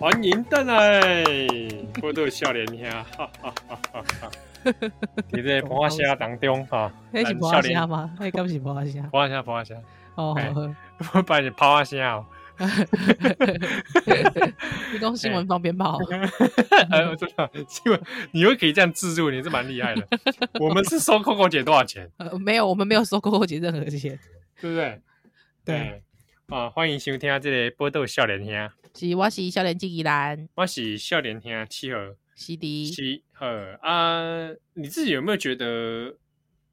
[0.00, 1.12] 欢迎登来，
[2.00, 4.30] 波多笑脸兄，哈哈哈哈哈！
[5.30, 8.10] 你在播虾当中哈，那是播虾吗？
[8.18, 9.74] 那刚是播虾，播虾播虾
[10.14, 10.34] 哦，
[11.12, 12.24] 我把你抛虾哦。
[14.90, 15.98] 你讲新闻方便跑，
[16.88, 20.08] 哎呦，真的新闻，你又可以这样置入，你是蛮厉害的。
[20.58, 22.10] 我们是收 Coco 姐多少钱？
[22.16, 24.18] 呃，没有，我们没有收 Coco 姐任何钱，
[24.62, 24.98] 对不对？
[25.62, 26.02] 对。
[26.50, 31.98] 啊，欢迎收听这个波多少年兄，是我是少年纪宜兰，我是少年兄七号，
[32.34, 33.46] 是的，七号
[33.80, 34.50] 啊。
[34.74, 36.18] 你自己有没有觉得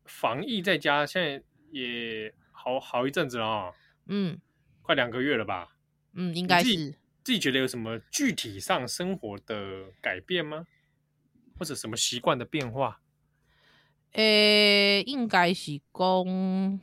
[0.05, 3.71] 防疫在家现在也好好一阵子了啊？
[4.08, 4.40] 嗯，
[4.82, 5.76] 快两个月了吧？
[6.13, 6.96] 嗯，应该是自。
[7.23, 10.66] 自己觉得有什么具体上生活的改变吗？
[11.60, 12.99] 或者什么习惯的变化？
[14.13, 16.79] 诶、欸，应该是讲，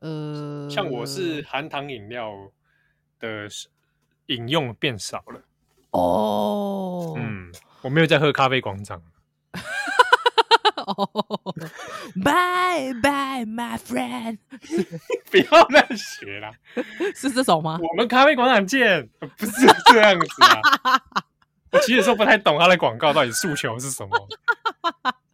[0.00, 2.32] 呃，像我是含糖饮料
[3.18, 3.48] 的
[4.26, 5.42] 饮用变少了。
[5.90, 9.02] 哦，嗯，我没有在喝咖啡广场。
[10.76, 11.04] 哦，
[12.16, 14.38] Bye bye my friend，
[15.30, 16.52] 不要乱学啦，
[17.14, 17.78] 是这首吗？
[17.82, 19.52] 我们咖啡广场见，不是
[19.92, 20.60] 这样子啊。
[21.72, 24.28] 我其实有时候不太懂他的广告到底诉求是什么，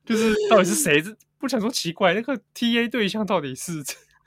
[0.05, 1.03] 就是到底是谁？
[1.39, 3.83] 不想说奇怪，那个 TA 对象到底是？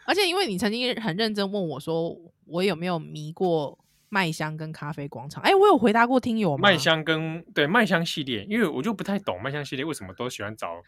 [0.09, 3.77] 而且因为你曾经很认真问我说，我有没有迷过
[4.09, 5.43] 麦香跟咖啡广场？
[5.43, 6.61] 哎，我有回答过听友吗？
[6.63, 10.81] 麦香跟对麦香系列，因为我就不太懂麦香系列为什么都喜欢找。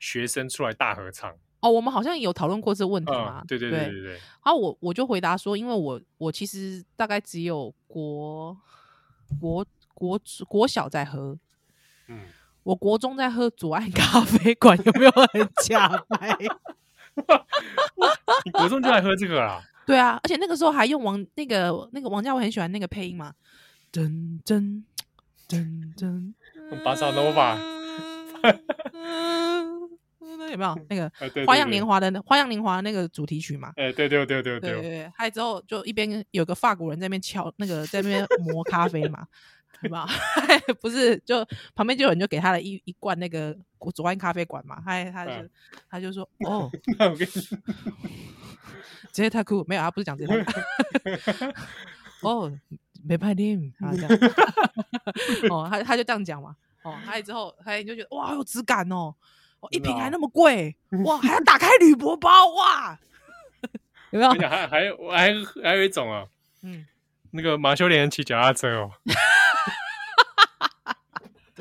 [0.00, 3.40] 学生出来大合唱哦，我们好像有讨论过这个问题嘛？
[3.40, 4.12] 嗯、对对对对对，对。
[4.12, 8.56] 然后我我就回答说，因为我我其实大概只有国
[9.40, 11.36] 国国国小在喝，
[12.06, 12.26] 嗯，
[12.62, 16.30] 我国中在喝左岸咖啡馆，有没有很假掰？
[18.44, 19.60] 你国中就爱喝这个啦？
[19.86, 23.32] 对啊，而且那个时候还用王那个那个王家卫很喜欢那个配音嘛，
[23.92, 24.82] 噔噔
[25.48, 26.34] 噔噔，
[26.84, 27.58] 巴萨诺瓦。
[30.50, 31.10] 有没有那个
[31.46, 33.70] 《花样年华》的《花样年华》那个主题曲嘛？
[33.76, 35.12] 哎，对对对对对对对。
[35.14, 39.26] 还有之后就一边有个法国人在那边敲那个在那边磨咖啡嘛，
[39.80, 40.06] 对吧？
[40.80, 43.56] 不是，就旁边就有人就给他了一一罐那个
[43.94, 45.32] 左岸咖啡馆嘛，他他就
[45.90, 47.32] 他就说 哦， 那我跟你，
[49.12, 51.54] 这些太酷，没有，他不是讲这个。
[52.22, 52.52] 哦，
[53.04, 54.10] 没拍定啊这样。
[55.50, 56.56] 哦，他他就这样讲嘛。
[56.82, 59.14] 哦，还有之后，还有就觉得哇，有质感哦。
[59.60, 62.98] 哦，一瓶还那么贵哇，还要打开铝箔包哇，
[64.10, 64.30] 有没有？
[64.48, 66.24] 还还有还还有一种啊，
[66.62, 66.86] 嗯，
[67.32, 68.90] 那个马修连骑脚踏车哦，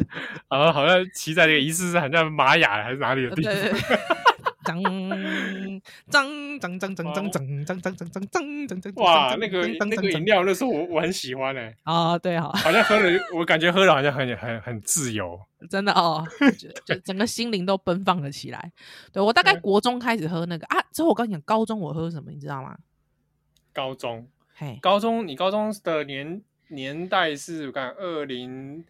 [0.50, 3.54] 好像骑在那个疑似是好像玛雅还是哪里的地方。
[4.68, 4.84] 脏
[6.60, 8.28] 脏脏脏脏脏脏脏脏脏脏
[8.68, 8.94] 脏脏脏！
[8.96, 11.74] 哇，那个那个饮料，那时候我我很喜欢哎。
[11.84, 16.22] 啊，对哈，好像喝了，我感觉喝了好像很很很自由，真的哦，
[16.86, 18.72] 就整个心灵都奔放了起来。
[19.14, 22.78] 对，我大概国中开始喝那个啊，之后我跟你讲，高中我喝什么，你知道吗？
[23.72, 28.84] 高中，嘿，高中，你高中的年年代是我看二零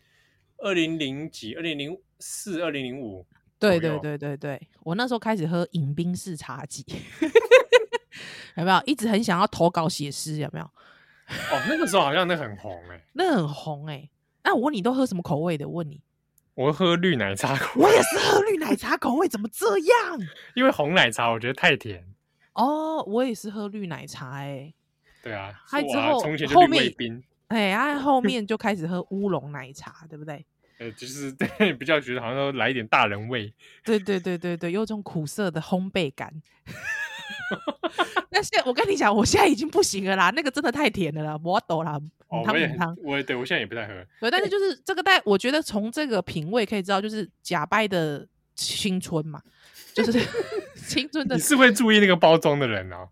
[0.57, 3.25] 二零零几，二零零四，二零零五。
[3.59, 6.85] 对对对对对，我那时候开始喝饮冰式茶几，
[8.55, 8.79] 有没有？
[8.85, 10.65] 一直很想要投稿写诗，有没有？
[10.65, 14.09] 哦，那个时候好像那很红哎、欸， 那很红哎、欸。
[14.43, 15.67] 那我问你，都喝什么口味的？
[15.67, 15.99] 我问你，
[16.53, 17.85] 我喝绿奶茶口味。
[17.85, 20.19] 我也是喝绿奶茶口味，怎么这样？
[20.55, 22.05] 因为红奶茶我觉得太甜。
[22.53, 24.75] 哦，我也是喝绿奶茶哎、欸。
[25.23, 26.19] 对啊，还之后
[26.53, 26.93] 后面
[27.47, 30.45] 哎，啊，后面就开始喝乌龙奶茶，对不对？
[30.79, 33.51] 呃，就是对比较觉得好像都来一点大人味，
[33.83, 36.31] 对对对对对，有种苦涩的烘焙感。
[38.29, 41.99] 但是我跟你讲，我现在已经不行了啦，那个真的太甜了啦，我懂啦。
[42.27, 43.93] 哦，我也汤，我对我现在也不太喝。
[44.19, 49.41] 对，但是就是这个，但我觉得从这个品味可以知道，就是假掰的青春嘛，
[49.95, 50.19] 就是
[50.75, 51.35] 青春的。
[51.35, 53.07] 你是会注意那个包装的人啊？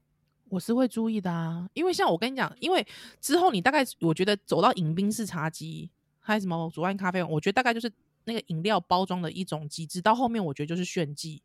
[0.50, 2.86] 我是会注意的啊，因为像我跟你讲，因为
[3.20, 5.90] 之后你大概我觉得走到饮冰式茶几。
[6.28, 7.22] 还有什么左岸咖啡？
[7.22, 7.88] 我觉得大概就是
[8.24, 10.02] 那个饮料包装的一种机制。
[10.02, 11.40] 到后面我觉得就是炫技，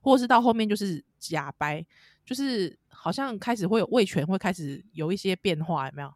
[0.00, 1.84] 或者是到后面就是假掰，
[2.24, 6.14] 就是好像开始会有味全会开始有一些变化，有没有？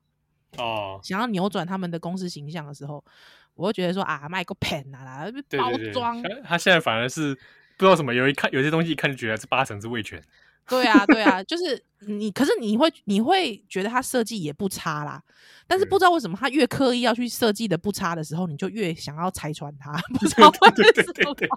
[0.57, 3.05] 哦，想要扭转他们的公司形象的时候，
[3.53, 6.23] 我会觉得说啊，卖个骗啊啦，包装。
[6.43, 7.35] 他现在反而是
[7.77, 10.23] 不知道什么，有一看有些东西一看就觉得这八成是味全。
[10.67, 15.23] 对啊，对啊，就是你可是你会你会觉得他设计也不差啦，
[15.67, 19.93] 但是不知道为什么他越刻意要去设计的不差的时候，你就越想要拆穿他。
[20.13, 20.71] 不知道为什么？
[20.73, 21.49] 对对对对，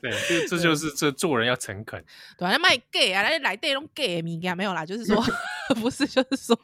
[0.00, 2.02] 对，这就是这做人要诚恳。
[2.38, 5.22] 对，来卖 gay 啊，来来这种 gay 没有啦，就是说
[5.76, 6.56] 不是，就是说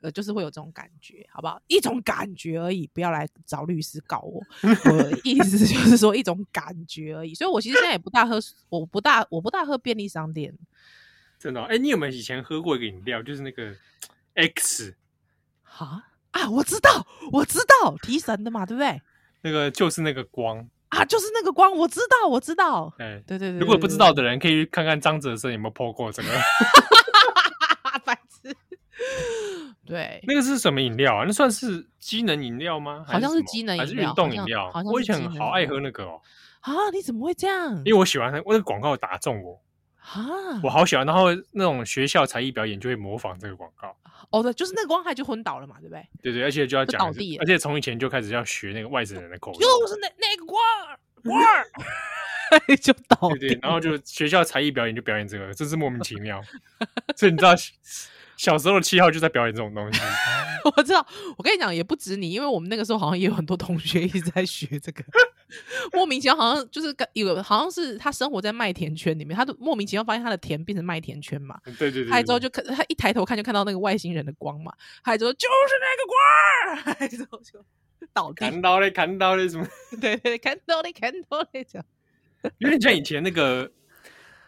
[0.00, 1.60] 呃，就是会有这种感觉，好不好？
[1.66, 4.40] 一种感觉而已，不要来找律师告我。
[4.62, 8.38] 我的意思就是说一种感觉而已，所以我其实现在也不大喝，
[8.68, 10.56] 我不大我不大喝便利商店。
[11.42, 13.74] 真的哎、哦，你有没有以前喝过一个饮料，就是那个
[14.34, 14.94] X？
[15.64, 19.02] 啊啊，我知道，我知道，提神的嘛，对不对？
[19.40, 22.94] 那个就是那个光啊，就是那个光，我知道，我知道。
[23.00, 26.28] 哎，对对对，对，如果不知道的人，可以去看看张哲生有没有 po 过这个。
[28.06, 28.56] 白痴。
[29.84, 31.24] 对，那个是什么饮料啊？
[31.26, 33.04] 那算是机能饮料吗？
[33.04, 34.70] 好像是机能饮料，还是运动饮料？
[34.84, 36.20] 我以前好爱喝那个哦。
[36.60, 37.78] 啊，你怎么会这样？
[37.84, 39.60] 因为我喜欢它，我那个广告打中我。
[40.02, 43.96] 啊，我好喜欢，然后那种学校才艺表演就会模仿这个广告。
[44.30, 46.06] 哦，对，就是那个光害就昏倒了嘛，对不对？
[46.22, 50.60] 对对，而且就要讲倒地，而且从以前就开始要学那个外省人的口音，就是那那个光
[51.22, 51.40] 光，
[52.80, 53.38] 就倒地。
[53.38, 56.42] 对对，然后就学校才艺表演就表演这个，真是莫名其妙。
[57.16, 57.54] 所以你知道。
[58.34, 60.00] 小时候的七号就在表演这种东西，
[60.76, 61.06] 我知道。
[61.36, 65.04] 我跟你讲，也不止你，因为我们那个时候好像也有很多同学一直在学这个，
[65.92, 71.58] 莫名其妙，好像就是有，好像是他生活在麦田圈里面，他都莫名其妙发现他的田变成麦田圈嘛。
[71.64, 72.10] 对对对，对。
[72.10, 74.72] 还之后就看他一抬头看就看到那个外星人的光嘛，
[75.02, 77.64] 还之后就是那个光， 还之后就
[78.12, 78.34] 倒地。
[78.36, 79.66] 看到了，看到了什么？
[80.00, 81.84] 对对，看到了，看到了，这样。
[82.58, 83.70] 有点像以前那个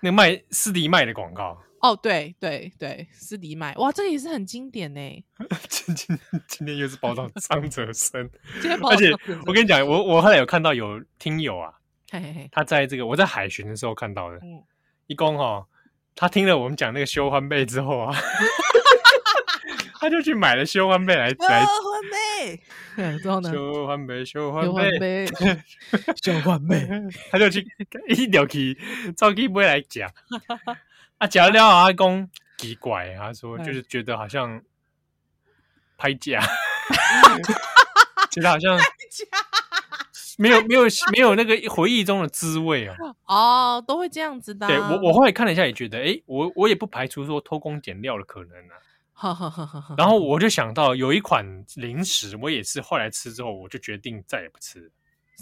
[0.01, 1.63] 那个卖斯迪麦的广告。
[1.85, 5.25] 哦，对对对，斯迪麦，哇，这个也是很经典呢。
[5.69, 8.31] 今今今天又是报道 张哲生，
[8.89, 9.13] 而且
[9.45, 11.75] 我跟你讲，我我后来有看到有听友啊，
[12.11, 14.65] 嘿嘿嘿，他在这个我在海巡的时候看到的，嗯，
[15.09, 15.67] 一公哈，
[16.17, 18.17] 他听了我们讲那个修欢贝之后啊，
[20.01, 21.35] 他就去买了修欢贝来来。
[21.35, 22.61] 修欢贝，
[22.97, 23.53] 嗯，之后呢？
[23.53, 25.27] 修欢贝，修欢贝，
[26.23, 26.89] 修欢贝，
[27.31, 27.63] 他就去
[28.09, 28.75] 一条去
[29.15, 30.11] 找去买来讲。
[31.25, 32.29] 啊，讲了阿公
[32.59, 34.63] 奇怪，他说就是觉得好像
[35.97, 36.39] 拍假，
[38.31, 38.79] 觉得好像
[40.37, 40.83] 没有没有
[41.13, 42.95] 没有那个回忆中的滋味啊。
[43.25, 44.67] 哦，都会这样子的。
[44.67, 48.77] 对我，我后来看了一下，也觉得，哎，我我也不排除说偷工减料的可能啊。
[49.97, 54.93] 然后我就想到有一款零食，我也是后来吃之后，我就决定再也不吃。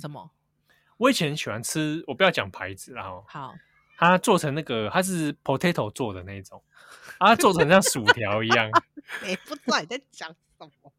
[0.01, 0.31] 什么？
[0.99, 3.53] 我以前喜欢吃，我不要讲牌子，然后好。
[4.11, 6.61] 它做成那个，它是 potato 做的那种，
[7.21, 8.69] 它做成像薯条一样。
[9.23, 10.37] 哎，不知道你在讲什
[10.83, 10.93] 么。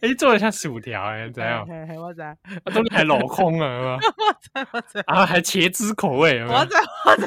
[0.00, 1.66] 哎，做的像薯条哎，怎样？
[1.98, 2.34] 我知道，
[2.72, 4.00] 都还镂空啊， 我
[4.40, 4.98] 知我知。
[5.00, 6.74] 啊，还茄汁口味，我知
[7.04, 7.26] 我知我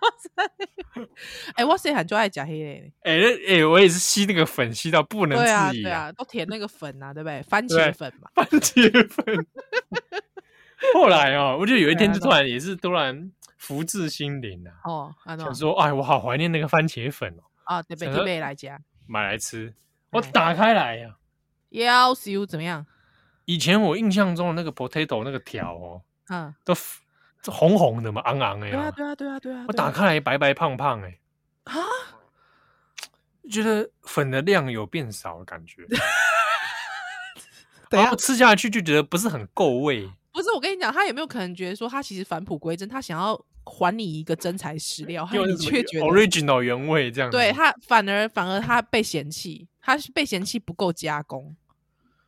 [0.00, 1.10] 我知。
[1.56, 2.92] 哎，我谁很就爱讲黑嘞？
[3.02, 3.18] 哎
[3.48, 5.82] 哎，我也是吸那个粉，吸到不能自已。
[5.82, 7.42] 对啊，都填那个粉啊，对不对？
[7.42, 9.46] 番茄粉嘛，番茄粉。
[10.94, 13.32] 后来哦，我就有一天就突然也是突然。
[13.60, 14.72] 福至心灵啊！
[14.84, 17.42] 哦，想说，哎，我好怀念那个番茄粉哦。
[17.64, 19.74] 啊，对，准备来家买来吃。
[20.12, 21.14] 我打开来呀，
[21.68, 22.86] 要修怎么样？
[23.44, 26.74] 以前我印象中的那个 potato 那个条哦，嗯，都
[27.52, 28.72] 红红的嘛，昂昂的呀。
[28.72, 29.66] 对啊，对啊，对啊，对啊。
[29.68, 31.18] 我打开来白白胖胖哎，
[31.64, 31.74] 啊，
[33.50, 35.84] 觉得粉的量有变少的感觉。
[37.90, 40.10] 然后吃下去就觉得不是很够味。
[40.32, 43.44] 不是，我跟你讲，他有没有可能觉得说他其实返璞归真，他想要。
[43.62, 51.54] 还你一个真材实料，还你却觉得 original 原味这样子，对他反而反而他被嫌弃，他是被嫌弃不够加工，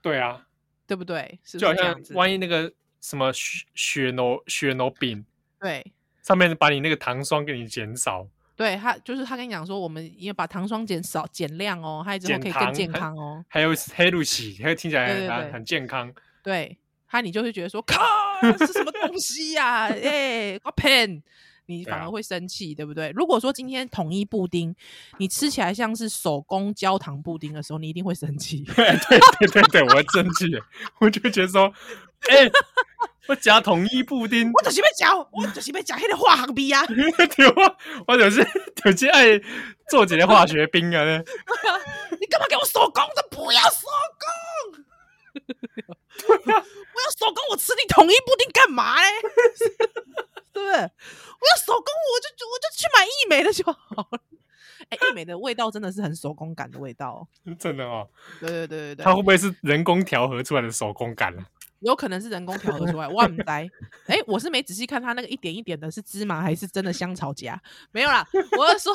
[0.03, 0.47] 对啊，
[0.87, 1.41] 对不对？
[1.43, 5.25] 是不是就好像万一那个什么雪雪浓雪浓饼，
[5.59, 5.85] 对，
[6.23, 16.79] 上面把你那个糖霜给你减少，对他就是他跟你讲说，我们要把糖霜减少减量哦，还有之后可以更健康哦，还有黑露西，还有听起来很很，很健康，对。
[17.13, 18.01] 他你就会觉得说，靠，
[18.59, 19.89] 是什么东西呀？
[19.89, 21.23] 哎，我骗
[21.67, 23.11] 你，反而会生气，对不对？
[23.11, 24.75] 如果说今天统一布丁，
[25.19, 28.63] 你吃起来像是手工焦糖布丁的时候，你一定会生气。
[28.75, 30.47] 对对对对对，我会生气，
[31.01, 31.71] 我就会觉得说，
[32.31, 32.51] 哎，
[33.29, 36.87] 我加统一布丁，我就是要加， 我就是要加那个化学冰啊！
[36.87, 37.77] 对啊，
[38.07, 38.43] 我就是
[38.83, 39.39] 就是爱
[39.91, 41.05] 做几个化学冰啊！
[42.19, 43.23] 你干嘛给我手工的？
[43.31, 43.87] 不要手
[44.73, 44.83] 工！
[46.95, 49.09] 我要手工，我吃你统一布丁干嘛嘞？
[50.53, 50.77] 对不对？
[50.77, 54.21] 我要手工，我就我就去买义美的就好了。
[54.91, 57.27] 哎、欸，义美的味道真的是很手工感的味道，
[57.59, 58.07] 真的哦。
[58.41, 61.45] 对对对对对，它会不会是人工调和出来的手工感呢？
[61.81, 63.69] 有可能是人工调和出来，我很呆。
[64.07, 67.59] 哎、欸，我是没仔细看它那个一点一点的，是芝麻还是真的香草荚？
[67.91, 68.25] 没有啦，
[68.57, 68.95] 我是说。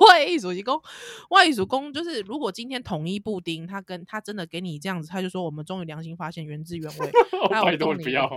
[0.00, 0.82] 我的意思是说，
[1.28, 7.10] 我的意思说，就是如果今天统一布丁，他跟他真的给你这样子，他就说我们终于良心发现，原汁原味。
[7.42, 8.28] 我拜托你 不要，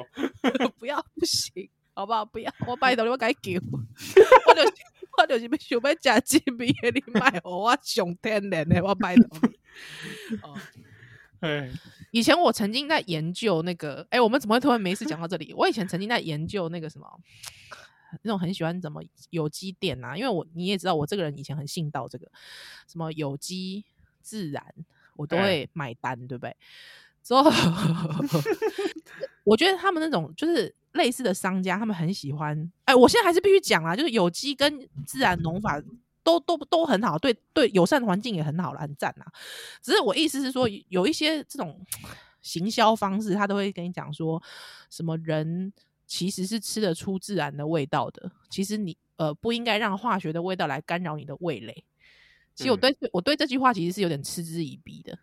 [0.79, 2.25] 不要不行，好不好？
[2.25, 3.51] 不要，我拜托你，我改叫。
[4.47, 4.61] 我就
[5.17, 5.49] 我就是要
[6.01, 10.37] 想要吃精味的，你买我上天然的，我拜托你。
[10.41, 10.57] 哦，
[11.41, 11.69] 哎，
[12.11, 15.53] 以前我曾经在研究那个，哎、欸，我们怎么会突然没事讲到这里？
[15.55, 17.07] 我以前曾经在研究那个什么。
[18.21, 22.27] 那种很喜欢怎么有机店啊，因为我你也知道，我这个人以前很信道这个
[22.87, 23.83] 什么有机
[24.21, 24.63] 自然，
[25.15, 26.55] 我都会买单，欸、对不对？
[27.23, 27.43] 之后
[29.45, 32.57] 我觉得他们那种就是类似的商家，他们很喜欢。
[32.85, 35.81] 哎、欸，我现在还是必须讲啊，就是有机跟自然农法
[36.23, 39.31] 都都都很好，对对，友善环境也很好了，很赞啊。
[39.81, 41.79] 只是我意思是说，有一些这种
[42.41, 44.41] 行销方式，他都会跟你讲说
[44.89, 45.71] 什么人。
[46.11, 48.29] 其实是吃得出自然的味道的。
[48.49, 51.85] 其实你呃不应该让化学的味道来干扰你的味蕾。
[52.53, 55.17] 其实我对、嗯、我对这句话其实是有点嗤之以鼻的。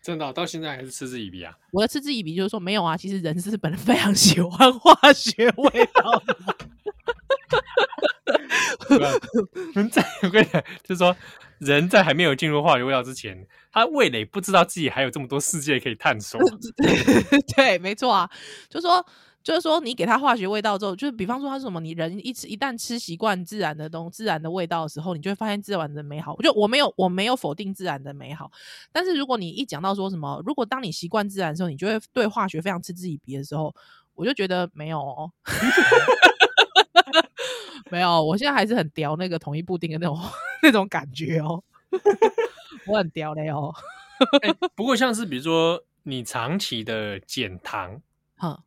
[0.00, 1.54] 真的、哦，到现在还是嗤之以鼻啊？
[1.72, 6.34] 我的嗤之以鼻就是说没有啊，其实人是本来非常喜欢化学味道的。
[9.74, 11.14] 人在我跟你讲，就是说
[11.58, 16.40] 人在还没有进入化学味道之前，他味蕾不知道自己还有这么多世界可以探索。
[17.54, 18.30] 对，没错啊，
[18.70, 19.04] 就是说。
[19.42, 26.36] 就是说，你给它化学味道之后，就是比方说它是什么，你人一吃一旦吃习惯自然的东自然的味道的时候，你就会发现自然的美好。
[26.36, 28.50] 就我没有我没有否定自然的美好，
[28.92, 33.74] 但是如果你一讲到说什么，如果当你习惯自然的时候，你就会对化学非常嗤之以鼻的时候，
[34.14, 35.32] 我就觉得没有哦，
[37.90, 40.18] 没有，我现在还是很叼那个统一布丁的那种
[40.62, 41.62] 那种感觉哦，
[42.86, 43.74] 我很叼嘞哦、
[44.42, 44.52] 欸。
[44.74, 48.02] 不过像是比如说你长期的减糖，
[48.36, 48.62] 哈。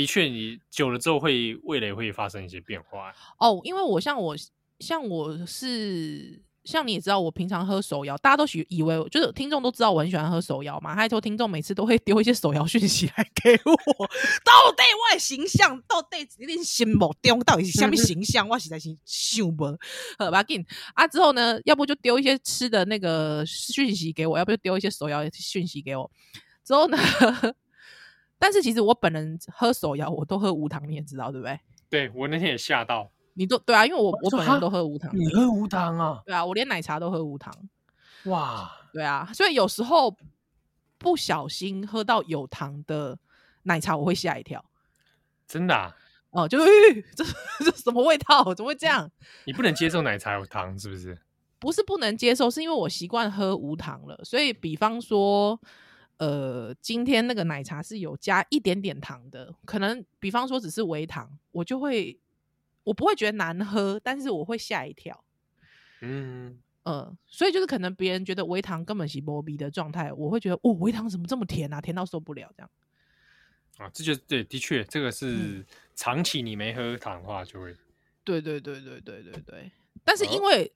[0.00, 3.60] 的确，你久了之后会味蕾会发生一些变化哦。
[3.64, 4.34] 因为我像我
[4.78, 10.94] 像我是像你也知道，我平常喝手摇，大家都许以为就是听众都知道我很喜欢喝手摇嘛。
[10.94, 13.74] 还有说听众每次都会丢一些手摇讯息来给我，
[14.42, 18.48] 到底我的形象到底一定心目中到底是什么形 象？
[18.48, 19.66] 我实在是想不
[20.18, 20.64] 好吧，紧
[20.94, 21.06] 啊！
[21.06, 26.10] 之后呢，要不就丢一些吃的那个讯息给我，要不就丢一些手摇讯息给我。
[26.64, 26.96] 之后呢？
[28.40, 31.60] 但是其实我本人喝手摇，我都喝无糖，你也知道对不对？
[31.90, 36.22] 对，我那天也吓到，你都对啊，因为我我本人都喝无糖，你喝无糖啊？
[36.24, 37.52] 对啊，我连奶茶都喝无糖。
[38.24, 40.16] 哇，对啊，所以有时候
[40.96, 43.18] 不小心喝到有糖的
[43.64, 44.64] 奶茶，我会吓一跳。
[45.46, 45.94] 真的啊？
[46.30, 46.66] 哦，就、欸、
[47.14, 47.22] 这
[47.62, 48.54] 这什么味道？
[48.54, 49.10] 怎么会这样？
[49.44, 51.18] 你不能接受奶茶有糖是不是？
[51.58, 55.60] 不是不能接受，是因为我习惯喝无糖了，所以比方说。
[56.20, 62.20] 呃，今天那个奶茶是有加一点点糖的，可能比方说只是微糖，我就会
[62.84, 65.24] 我不会觉得难喝，但是我会吓一跳。
[66.02, 72.70] 嗯呃，所以就是可能别人觉得微糖根本是波比的状态，我会觉得哦，微糖怎么这么甜啊，甜到受不了这样。
[73.78, 77.74] 啊，这就对，的确，这个是长期你没喝糖的话就会。
[78.22, 79.72] 对对对对对对对，
[80.04, 80.70] 但是因为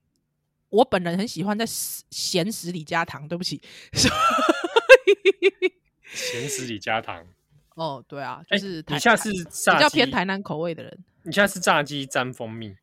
[0.71, 3.61] 我本人很喜欢在咸食里加糖，对不起。
[6.13, 7.27] 咸食里加糖
[7.75, 12.77] 哦，对啊，就是台、欸、你下次比较偏台南口味的人，你下次炸鸡沾蜂蜜。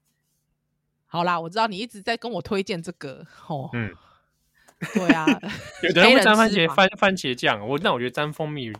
[1.05, 3.95] 好啦，我知道你一直在跟我推荐这个哦，嗯，
[4.93, 5.25] 对啊，
[5.83, 8.71] 有的人会沾番茄番番茄酱，我那我觉得沾蜂蜜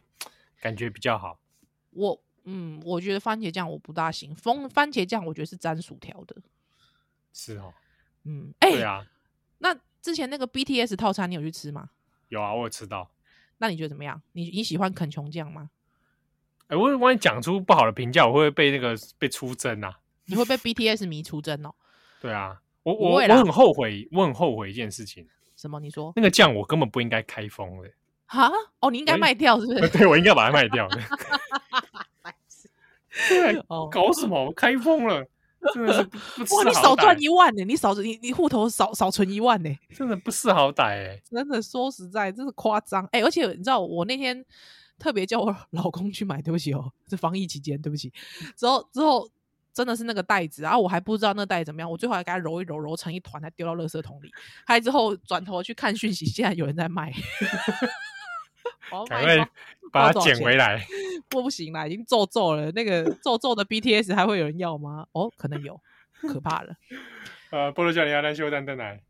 [0.59, 1.39] 感觉比较好。
[1.91, 6.35] 我嗯，我觉得番茄酱我不大行，蜂番茄酱我觉得是沾薯条的，
[7.33, 7.73] 是哦，
[8.23, 9.05] 嗯，哎、欸，对啊，
[9.59, 11.89] 那之前那个 BTS 套餐你有去吃吗？
[12.29, 13.11] 有啊，我有吃到。
[13.61, 14.19] 那你觉得怎么样？
[14.33, 15.69] 你你喜欢肯琼酱吗？
[16.67, 19.99] 哎、欸，我万一讲出不好的评价，我会不会被那个被出征啊？
[20.25, 21.73] 你会被 BTS 迷出征哦？
[22.19, 25.27] 对啊，我我我很后悔，我很后悔一件事情。
[25.55, 25.79] 什么？
[25.79, 27.91] 你说那个酱我根本不应该开封的。
[28.25, 28.49] 哈？
[28.81, 29.89] 哦，你应该卖掉是不是？
[29.95, 30.99] 对，我应该把它卖掉的。
[33.29, 34.45] 对，搞什么？
[34.45, 35.23] 我开封了。
[35.73, 35.99] 真的是
[36.55, 36.63] 哇！
[36.65, 37.63] 你少赚一万呢？
[37.63, 39.69] 你少你你户头少少存一万呢？
[39.95, 41.21] 真的不识好歹哎！
[41.29, 43.21] 真的说实在，真是夸张哎！
[43.21, 44.43] 而且你知道，我那天
[44.97, 48.11] 特别叫我老公去买，对不起哦，这防疫期间，对不起。
[48.57, 49.29] 之后之后
[49.73, 54.31] 真的是那个袋子，然后我还不知道那个袋子怎么样，我最后还给它揉一揉，揉成一团，还丢到垃圾桶里。
[54.65, 57.13] 还之后转头去看讯息，现在有人在卖。
[59.07, 59.37] 赶快
[59.91, 60.85] 把它捡回来！
[61.29, 62.71] 不行啦，已经皱皱了。
[62.71, 65.05] 那个皱皱的 BTS 还会有人要吗？
[65.13, 65.79] 哦，可能有，
[66.21, 66.75] 可怕了。
[67.51, 69.01] 呃，菠萝叫你阿丹修蛋蛋奶。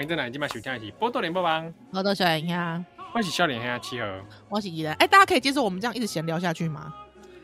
[0.00, 4.94] 欢迎在南京麦收听的是波多连播帮，我都小脸呀，欢喜笑脸黑七和，我是依然。
[4.94, 6.90] 哎，大家可以接受我们这样一直闲聊下去吗？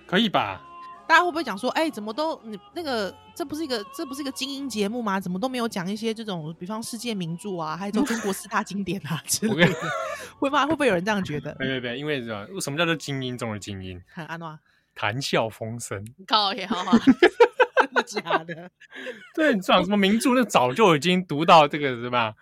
[0.07, 0.63] 可以吧？
[1.07, 5.21] 大家会不会讲说，哎，怎么都你那个，这不是一个这不是一个精英节目吗？
[5.21, 9.75] 怎么都没有讲一些这种，比方世界名著啊，还有中国四大经典啊 之类的，
[10.39, 10.65] 会吗？
[10.65, 11.55] 会不会有人这样觉得？
[11.57, 12.79] 对对对，因为什么？
[12.79, 14.01] 叫做精英中的精英？
[14.09, 14.59] 很安诺，
[14.95, 16.93] 谈笑风生，靠也好好，
[18.03, 18.71] 假的？
[19.35, 20.35] 对，你讲什么名著？
[20.35, 22.35] 那早就已经读到这个什么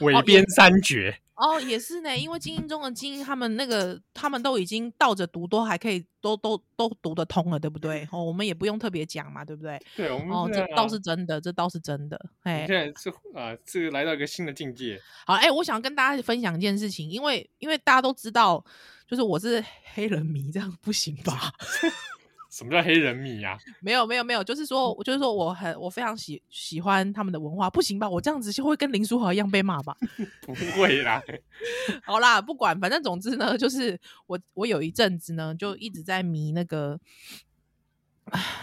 [0.00, 1.10] 尾边三绝。
[1.10, 8.08] 哦哦，也是呢，因为精英中的精英，他们那个他们都已经倒着读，都还可以，都都都读得通了，对不对？
[8.10, 9.78] 哦，我们也不用特别讲嘛，对不对？
[9.94, 12.18] 对，我们哦，这倒是真的，这倒是真的。
[12.44, 14.98] 哎，现在是啊，这个来到一个新的境界。
[15.26, 18.64] 好，哎，我想跟大家分享一件事情，因为因为大家都知道，
[19.06, 21.52] 就是我是黑人迷，这样不行吧？
[22.56, 23.58] 什么叫黑人米呀、 啊？
[23.80, 28.08] 没有没有没有，就是说，我就是说，我很我非常喜喜欢他们的文化，不行吧？
[28.08, 29.94] 我这样子就会跟林书豪一样被骂吧？
[30.40, 31.22] 不会啦。
[32.02, 36.98] 好啦，不管，反正总之呢，就是我我有一阵子呢，就一直在迷那个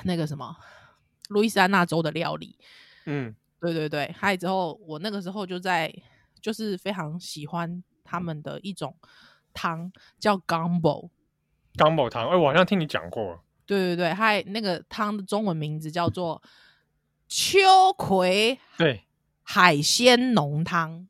[0.06, 0.56] 那个什么
[1.30, 2.58] 路易斯安那州的料理。
[3.06, 5.94] 嗯，对对对，还有之后，我那个时候就在
[6.42, 8.98] 就是非常喜欢他们的一种
[9.54, 11.12] 汤，叫 gumbo
[11.76, 12.28] gumbo 汤。
[12.30, 13.43] 哎、欸，我好像听你讲过。
[13.66, 16.42] 对对对，还那个汤的中文名字叫做
[17.28, 17.60] 秋
[17.98, 19.04] 葵对
[19.42, 21.08] 海鲜浓汤。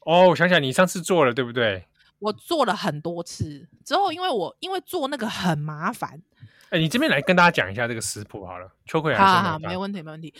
[0.00, 1.86] 哦，我想起来，你上次做了对不对？
[2.18, 6.22] 我做了很多次之后，因为我因为做那个很麻烦。
[6.70, 10.34] 哎，你这边来跟大家讲一下这个食谱好了，秋葵还是好，好，没问题，没问题。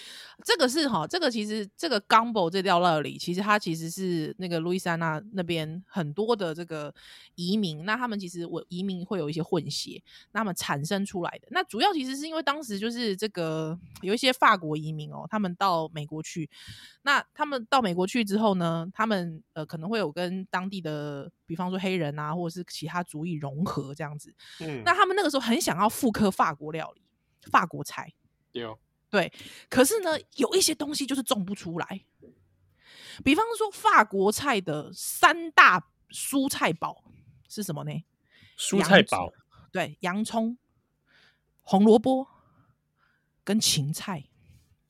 [0.44, 6.92] 这个是哈，这个其实这个 gumbo 这道料理，其实它其实是那个路易斯安那那边很多的这个
[7.36, 11.46] 移民，那他们其实我移民会有一些混血，那么产生出来的。
[11.52, 16.50] 那主要其实是因为当时就是这个有一些法国移民哦，他们到美国去，
[17.02, 24.34] 那他们到美国去之后呢，他们呃可能会有跟当地的，比方说黑人啊，或者是其他族裔融合这样子。
[24.58, 26.12] 嗯，那他们那个时候很想要复。
[26.16, 27.02] 颗法国料理，
[27.50, 28.10] 法国菜
[28.52, 28.78] 有
[29.10, 29.30] 对，
[29.68, 32.06] 可是呢，有一些东西就是种不出来。
[33.22, 37.04] 比方说，法国菜的三大蔬菜宝
[37.48, 37.92] 是什么呢？
[38.56, 39.30] 蔬菜宝
[39.70, 40.56] 对，洋葱、
[41.60, 42.26] 红萝卜
[43.44, 44.24] 跟芹菜。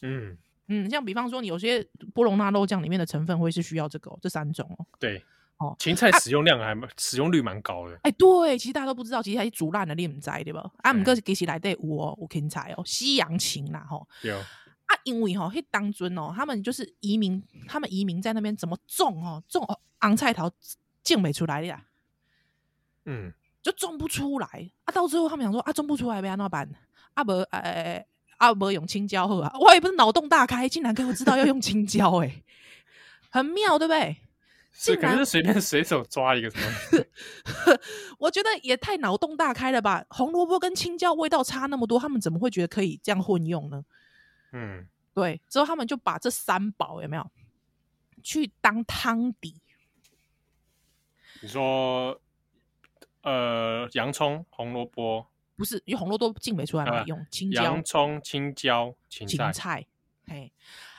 [0.02, 1.82] 嗯嗯，像比方说，你有些
[2.14, 4.86] 波隆纳肉酱里面的成分会是需要这个、哦、这三种哦。
[5.00, 5.24] 对。
[5.58, 7.94] 哦，芹菜使用量还蛮、啊、使用率蛮高的。
[8.02, 10.70] 哎、欸，对，其实大家都不知道，其实它是煮烂的，你唔知对吧？
[10.78, 14.06] 啊，唔过其实来对有哦，有芹菜哦，西洋芹啦，吼。
[14.22, 19.66] 有啊，因为吼，迄当尊哦，他们就是移民，他们移民在那边怎么种哦，种
[20.00, 20.50] 昂菜头
[21.02, 21.82] 种不出来的呀。
[23.06, 24.92] 嗯，就种不出来啊。
[24.92, 26.68] 到最后他们想说啊，种不出来要安怎办？
[27.14, 29.50] 啊不，哎哎哎，啊不用青椒好啊。
[29.58, 32.44] 我也不是脑洞大开，竟然给我知道要用青椒，哎，
[33.30, 34.16] 很妙，对不对？
[34.78, 37.04] 是，可能是随便随手抓一个什么？
[38.20, 40.04] 我觉得也太脑洞大开了吧！
[40.10, 43.82] 红萝卜跟青椒味道差那么多，他们怎么会觉得可以这样混用呢？
[44.52, 45.40] 嗯，对。
[45.48, 47.30] 之后他们就把这三宝有没有
[48.22, 49.60] 去当汤底？
[51.40, 52.20] 你说，
[53.22, 59.86] 呃，洋葱、红萝卜不是，因为红萝卜进没出来嘛，用青椒、洋葱、青椒、芹菜，芹菜，
[60.26, 60.52] 嘿。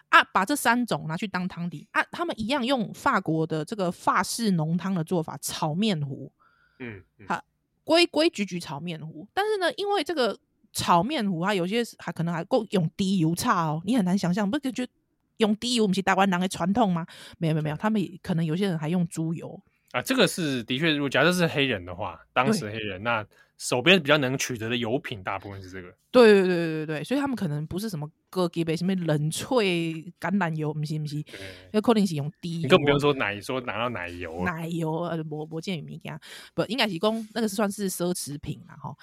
[0.09, 6.31] 啊，把这三种拿去当汤底啊，他们一样用法国的这个法式浓汤的做法炒面糊，
[6.79, 7.43] 嗯，好、嗯，
[7.83, 9.27] 规规矩矩炒面糊。
[9.33, 10.37] 但是呢，因为这个
[10.71, 14.91] 炒面糊，啊有些还可能还够用低油差哦，你很难想象，不就觉得
[15.37, 17.05] 用低油，我们是台湾人的传统吗？
[17.37, 20.01] 没有没有没有，他们可能有些人还用猪油啊。
[20.01, 23.25] 这个是的确，如果假设是黑人的话，当时黑人那。
[23.57, 25.91] 手边比较能取得的油品，大部分是这个。
[26.11, 31.23] 对对对对对，所以他们可能不是什么哥基杯，什么冷萃橄榄油，不是不是，
[31.71, 32.59] 那肯定是用低。
[32.59, 34.43] 你更不用说奶，说拿到奶油。
[34.43, 36.19] 奶油呃，我我建议你这样，
[36.53, 38.95] 不应该是讲那个是算是奢侈品啦哈。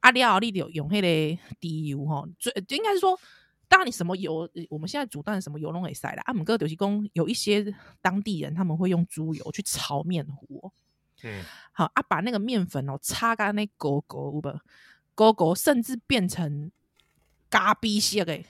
[0.00, 3.18] 阿里奥利有用那个低油哈，最应该是说，
[3.68, 6.22] 当然你什么油，我们现在煮蛋什么油都可以塞的。
[6.22, 10.72] 阿姆哥就是讲有一些当地人他们会用猪油去炒面糊。
[11.22, 14.52] 嗯，好啊，把那个面粉哦擦干那勾勾不
[15.14, 16.70] 勾勾，甚至变成
[17.48, 18.42] 咖啡色的，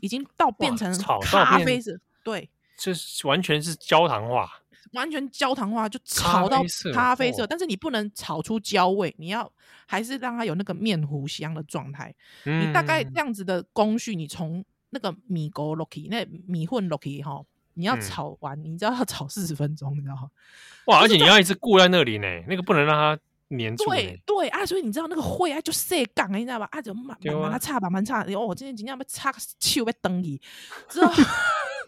[0.00, 2.92] 已经到变成咖啡色，对，这
[3.26, 4.50] 完全是焦糖化，
[4.92, 9.50] 完全焦糖化就炒到咖啡色，但是你不能炒出焦味，你要
[9.86, 12.14] 还是让它有那个面糊香的状态。
[12.44, 17.44] 嗯、你大概这样子的工序，你从那个米勾落去，那米混落去哈。
[17.74, 20.30] 你要炒完，嗯、你知道要炒四十分钟，你知道吗？
[20.86, 21.00] 哇！
[21.00, 23.18] 而且你要一直固在那里呢，那个不能让它
[23.56, 23.84] 粘住。
[23.86, 26.68] 对对啊，所以你知道那个会啊，就塞杠，你知道吧？
[26.72, 28.22] 啊，就慢慢慢它差，慢慢差。
[28.24, 30.40] 哦，我今天今天要擦手要灯椅，
[30.88, 31.12] 之后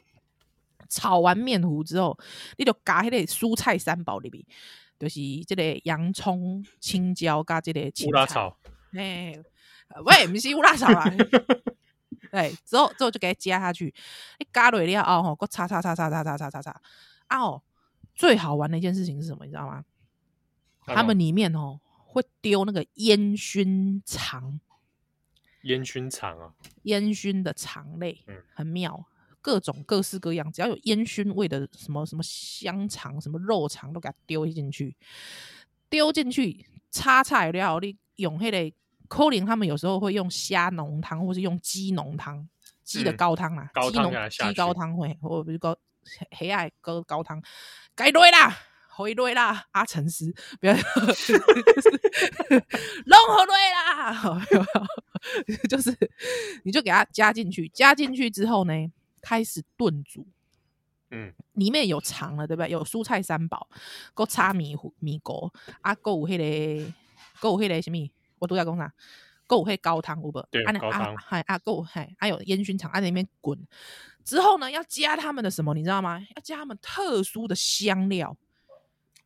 [0.88, 2.16] 炒完面糊之后，
[2.56, 4.44] 你就加迄个蔬菜三宝里面，
[4.98, 8.56] 就是这个洋葱、青椒加这个青乌拉草。
[8.94, 9.34] 哎，
[10.06, 11.04] 喂，不是乌拉草啦。
[12.30, 13.94] 对，之后之后就给它加下去，
[14.38, 16.80] 一加落了后吼，给擦擦擦擦擦擦擦擦擦。
[17.28, 17.62] 啊哦，
[18.14, 19.44] 最好玩的一件事情是什么？
[19.44, 19.84] 你知道吗？
[20.86, 24.60] 他们里面哦会丢那个烟熏肠，
[25.62, 29.06] 烟熏肠啊，烟熏的肠类，嗯，很妙。
[29.40, 34.96] 各种各式各样，只要有烟熏味的什么什么香肠、什么肉肠，都给它丢进去。
[35.88, 38.76] 丢进去，擦菜料你用那个
[39.08, 42.46] 可能他们有时候会用虾浓汤，或是用鸡浓汤，
[42.84, 45.76] 鸡的高汤啊，鸡浓鸡高汤会，或比如高
[46.38, 47.42] 黑爱高高汤，
[47.94, 48.56] 该对啦，
[48.88, 50.74] 回对啦，阿诚师，不要，
[53.06, 54.46] 弄好对啦，
[55.68, 55.96] 就是
[56.64, 58.72] 你就给它加进去，加进去之后呢？
[59.20, 60.24] 开始炖煮，
[61.10, 62.70] 嗯，里面有肠了，对不对？
[62.70, 63.68] 有蔬菜三宝，
[64.14, 66.92] 够炒米米糕啊，够有迄个，
[67.40, 67.96] 够有迄个什么？
[68.38, 68.92] 我都要讲啥？
[69.46, 70.48] 够有迄高汤，有无？
[70.50, 73.58] 对，啊、高汤，还啊够，还还有烟熏肠，在里面滚。
[74.24, 75.72] 之后呢，要加他们的什么？
[75.72, 76.20] 你知道吗？
[76.34, 78.36] 要加他们特殊的香料。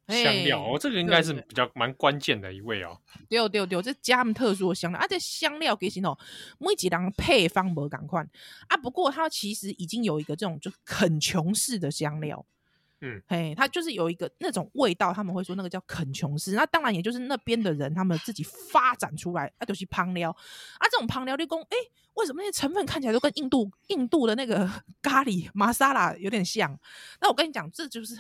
[0.09, 2.99] 香料哦，这个应该是比较蛮关键的一位哦。
[3.29, 6.19] 对对对，这加他们特殊的香料，啊，这香料其实哦，
[6.59, 8.21] 每一人配方不赶快
[8.67, 8.77] 啊。
[8.77, 12.45] 不过它其实已经有一个这种就很穷式的香料，
[13.01, 16.53] 嗯，嘿，它就是有一个那种味道，他们会说那个叫肯琼斯。
[16.53, 20.89] 那当然也就是那边的人他们自己发展出来啊，就是胖料啊。
[20.91, 21.77] 这种胖料，的工，哎，
[22.15, 24.71] 为什么那些成分看起来都跟印度印度的那个
[25.03, 26.79] 咖喱玛莎拉有点像？
[27.21, 28.17] 那我跟你讲，这就是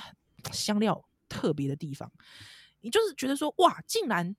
[0.52, 1.02] 香料。
[1.32, 2.10] 特别的地方，
[2.80, 4.34] 你就是觉得说哇，竟然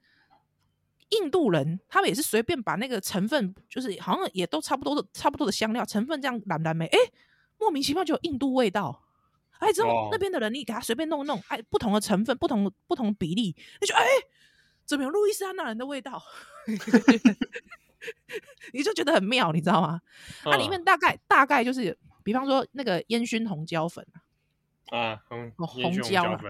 [1.08, 6.98] 印度人他们也是随便把那个成分，就是好像也都差不多的差不多的香料成分这样染染没，哎，
[7.58, 9.02] 莫名其妙就有印度味道。
[9.62, 14.04] 哎，之后、哦、那边的人你给他随便弄弄，哎，不同的成分，不同不同比例，你就哎，
[14.86, 16.22] 怎么有路易斯安那人的味道？
[18.74, 20.02] 你就觉得很妙，你知道吗？
[20.44, 24.06] 它、哦啊、里面大概大概就是，比方说那个烟熏红椒粉。
[24.92, 26.42] 啊，红哦，红椒啊，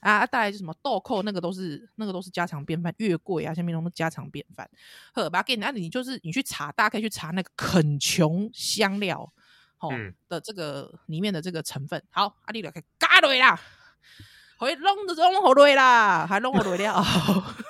[0.00, 4.68] 啊，大概就什么豆蔻，那个都是那个都是家常便饭，月桂啊，下面都是家常便饭。
[5.14, 9.32] 呵，把它给你，那你就是你去查，大家可以去查那个肯琼香料，
[9.78, 12.02] 哦、嗯、的这个里面的这个成分。
[12.10, 13.60] 好，阿弟来开加落啦，
[14.58, 17.04] 可以弄的弄好累啦，还弄好累了，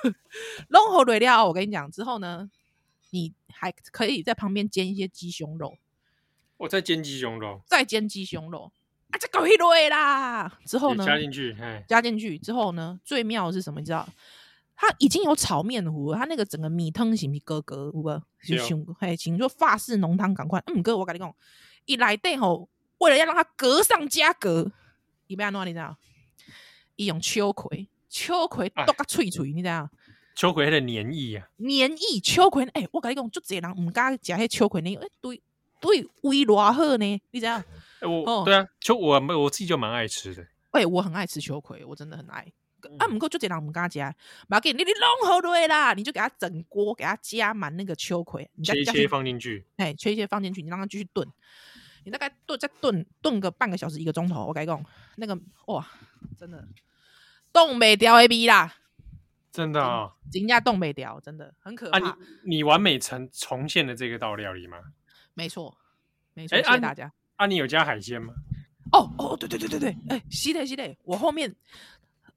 [0.69, 1.45] 弄好累了。
[1.45, 2.49] 我跟你讲，之后呢，
[3.11, 5.77] 你还可以在旁边煎一些鸡胸肉。
[6.57, 8.71] 我再煎鸡胸肉，再煎鸡胸肉。
[9.09, 10.59] 啊，这搞一堆啦！
[10.65, 11.05] 之后呢？
[11.05, 11.55] 加进去，
[11.87, 12.99] 加进去之后呢？
[13.05, 13.79] 最妙的是什么？
[13.79, 14.05] 你知道？
[14.75, 17.85] 它已经有炒面糊，它那个整个米汤是不是格格？
[17.85, 18.21] 有无？
[18.43, 20.61] 就像嘿，请说法式浓汤赶快。
[20.67, 21.33] 嗯，哥，我跟你讲，
[21.87, 22.69] 一来电吼，
[22.99, 24.71] 为了要让它格上加格，
[25.25, 25.67] 伊要安怎样？
[25.67, 25.97] 你知道？
[26.97, 29.89] 伊用秋葵，秋葵剁个脆脆，你知道？
[30.35, 32.63] 秋葵的黏液啊，黏液秋葵。
[32.65, 34.95] 诶、欸，我甲你讲，就这人毋敢食迄秋葵呢？
[34.97, 35.41] 哎，对
[35.79, 37.21] 对，胃偌好呢？
[37.31, 37.55] 你知道？
[37.55, 37.63] 哎、
[38.01, 40.43] 欸，我、哦、对啊，秋我我自己就蛮爱吃的。
[40.71, 42.45] 哎、欸，我很爱吃秋葵，我真的很爱。
[42.83, 44.15] 嗯、啊，不过就这样，我们跟他加，
[44.47, 49.65] 把给你你弄好对啦，你就给它整锅，给它加满那个秋葵，你再切一切放进去。
[49.77, 51.27] 哎，切一切放进去，你让它继续炖。
[52.07, 54.81] 你大概炖再炖炖个半个小时一个钟头，我跟你讲，
[55.17, 55.85] 那个哇，
[56.37, 56.65] 真的
[57.51, 58.75] 冻没掉 A B 啦，
[59.51, 61.99] 真的啊，人家冻没掉，真的很可怕。
[61.99, 64.77] 啊、你你完美成重现了这个道料理吗？
[65.33, 65.77] 没错，
[66.33, 67.07] 没错，欸、谢谢大家。
[67.35, 68.33] 啊啊，你有加海鲜吗？
[68.93, 71.53] 哦哦，对对对对对，哎、欸，是的，是的，我后面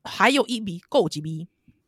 [0.03, 1.47] 还有一笔够几笔。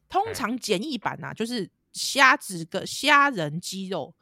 [0.09, 4.15] 通常简易版呐、啊，就是虾子跟虾仁鸡肉、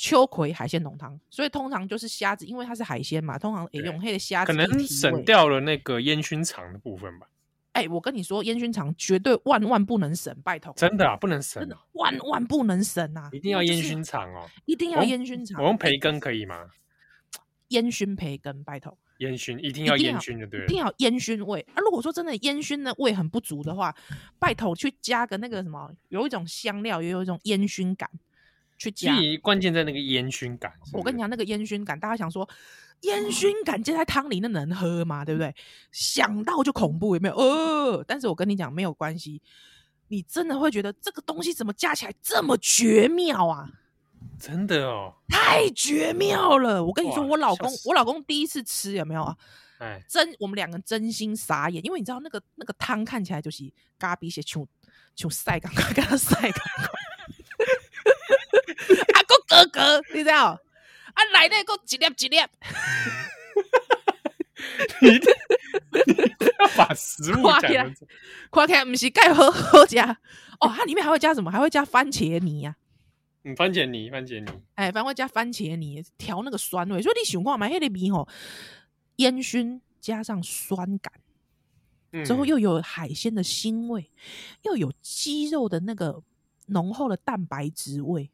[0.00, 4.50] 秋葵海鲜浓汤，所以通常就是虾子，因为它是海鲜嘛，通常也用黑的虾子。
[4.50, 7.26] 可能省掉了那个烟熏肠的部分吧。
[7.72, 10.72] 哎、欸，我跟你说，烟熏肠绝对万万不能省，拜托。
[10.74, 13.28] 真的啊，不能省，万万不能省啊！
[13.30, 15.60] 一定要烟熏肠哦，一定要烟熏肠。
[15.60, 16.70] 我用培根可以吗？
[17.68, 21.76] 烟熏培根，拜托，烟熏一定要烟熏的，对，一定要烟熏味啊！
[21.80, 23.94] 如果说真的烟熏的味很不足的话，
[24.38, 28.10] 拜托去加个那个什么，有一种香料，也有一种烟熏感，
[28.80, 29.14] 去加。
[29.14, 30.96] 所以关键在那个烟熏感是是。
[30.96, 32.48] 我跟你讲，那个烟熏感，大家想说
[33.02, 35.24] 烟熏感加在汤里，那能喝吗？
[35.24, 35.54] 对不对？
[35.92, 37.34] 想到就恐怖，有没有？
[37.36, 39.40] 呃，但是我跟你讲，没有关系，
[40.08, 43.70] 你真的会觉得这个东西怎么加起来这么绝妙啊！
[44.38, 46.84] 真的哦，太绝妙了！
[46.84, 49.36] 我跟你说，我老公，我老公第一次吃有没有啊？
[49.78, 53.64] 哎，真，我们两个真心傻眼，因为你知道那个那个汤看起来就是
[53.98, 54.66] 咖比些像
[55.16, 56.52] 像晒干干， 跟他晒干
[58.50, 58.98] 干。
[59.14, 60.58] 阿哥哥哥，你知道？
[61.14, 62.36] 啊，来那个一粒一粒，
[65.02, 66.14] 你你
[66.58, 67.94] 要把食物讲成
[68.52, 70.18] 看起来不是盖好好加
[70.60, 71.50] 哦，它里面还会加什么？
[71.50, 72.78] 还会加番茄泥呀、啊？
[73.42, 77.00] 嗯，番茄泥，番茄泥，哎，反正会加番茄泥调那个酸味。
[77.02, 78.28] 所以你喜欢买黑的米吼，
[79.16, 81.12] 烟熏加上酸感。
[82.24, 84.10] 之后又有海鲜的腥味，
[84.62, 86.22] 又有鸡肉的那个
[86.66, 88.30] 浓厚的蛋白质味，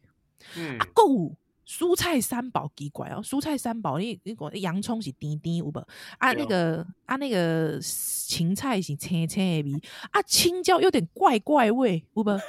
[0.57, 5.73] 嗯，啊够蔬菜三宝奇怪哦，蔬菜三宝你你讲洋葱是甜甜有无？
[6.19, 12.31] 啊那个啊那个芹菜是青青的味，啊青椒有点怪怪味有无？
[12.31, 12.41] 啊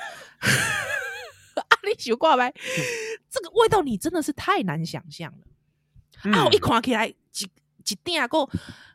[1.84, 2.54] 你想看麦？
[3.30, 5.47] 这个味道你真的是太难想象了，
[6.26, 7.15] 嗯、啊我一看起来一
[7.89, 8.47] 一点个。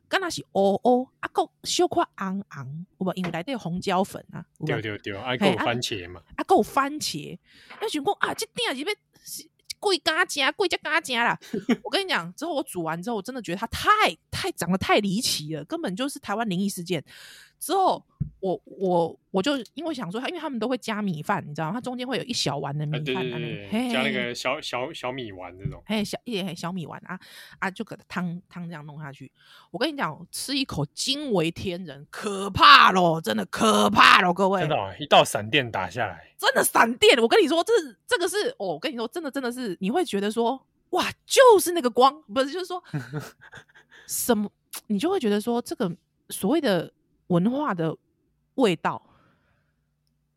[0.09, 3.13] 敢若是乌乌，啊个小块红红，有无？
[3.15, 7.39] 因为内底有红椒粉啊，对对对，啊个有番茄嘛，啊个有番茄，
[7.81, 9.49] 要想讲啊，这点是要
[9.81, 11.39] 贵加加，贵加加加啦！
[11.83, 13.89] 我跟你讲，之后我煮完之后，我真的觉得它太
[14.31, 17.03] 太长得太离奇了，根本就是台湾灵异事件。
[17.63, 18.05] 之后。
[18.43, 21.75] 我我我就因为想说，他因为他们都会加米饭，你知道吗？
[21.75, 27.17] 它中间会有一小碗的米饭，加那个小小小米丸这种，哎，小一点小米丸啊
[27.61, 29.31] 啊，就给汤汤这样弄下去。
[29.71, 37.17] 我跟你讲，吃一口惊为天人，可怕咯，真的可怕咯，各位，真的，一道闪电打下来，真的闪电。
[37.21, 37.73] 我跟你说，这
[38.09, 42.83] 这个是，哦，我跟你说，真的真的是，你会觉得说，哇，就是那个光，不是，就是说
[44.09, 44.51] 什么，
[44.89, 45.95] 你就会觉得说，这个
[46.29, 46.93] 所谓的
[47.33, 47.97] 文化的。
[48.57, 49.01] 味道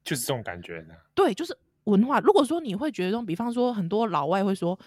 [0.01, 0.93] 就是这种感觉呢。
[1.13, 1.53] 对，就是
[1.83, 2.21] 文化。
[2.21, 4.79] 如果说你会觉得比方说很多老外会说，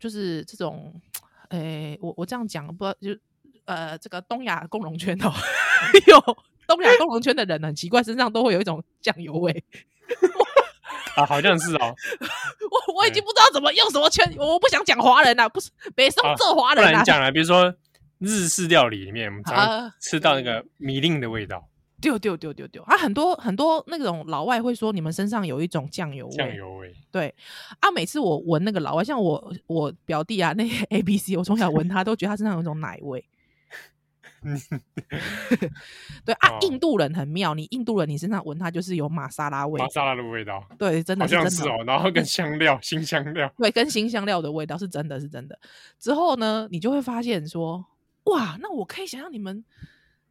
[0.00, 0.98] 就是这种，
[1.50, 3.14] 诶、欸，我我这样讲，不就
[3.66, 5.30] 呃，这个东亚共荣圈哦，
[6.08, 6.18] 有
[6.66, 9.62] 东亚共荣圈的人很奇怪，身上都会有一种酱油味
[11.16, 11.94] 啊，好像是哦。
[12.70, 16.88] 我我已经不知道怎么用什么圈，我不想讲华人了，不是北宋这华人啊。
[16.88, 17.74] 不然讲了，比如说
[18.22, 19.42] 日式料理里面，我们
[20.00, 21.68] 吃到那个米令的味道。
[22.00, 22.96] 丢丢丢丢丢啊！
[22.96, 26.34] 很多很多那种老外会说，你们身上有一种酱油味。
[26.34, 27.32] 酱油味，对
[27.78, 27.92] 啊。
[27.92, 33.24] 每次我闻那个老外，像我我表弟啊，那些 A B C，我从小闻他都觉得他身上有一种奶味。
[36.24, 40.60] 对啊，印度人很妙，你印度人你身上闻它就是有玛莎拉味，玛莎拉的味道。
[40.76, 41.84] 对，真的好像是哦。
[41.86, 45.56] 然后跟香料，新香料，对，跟新香料的味道是真的是真的。
[46.00, 47.84] 之后呢，你就会发现说，
[48.24, 49.64] 哇，那我可以想象你们。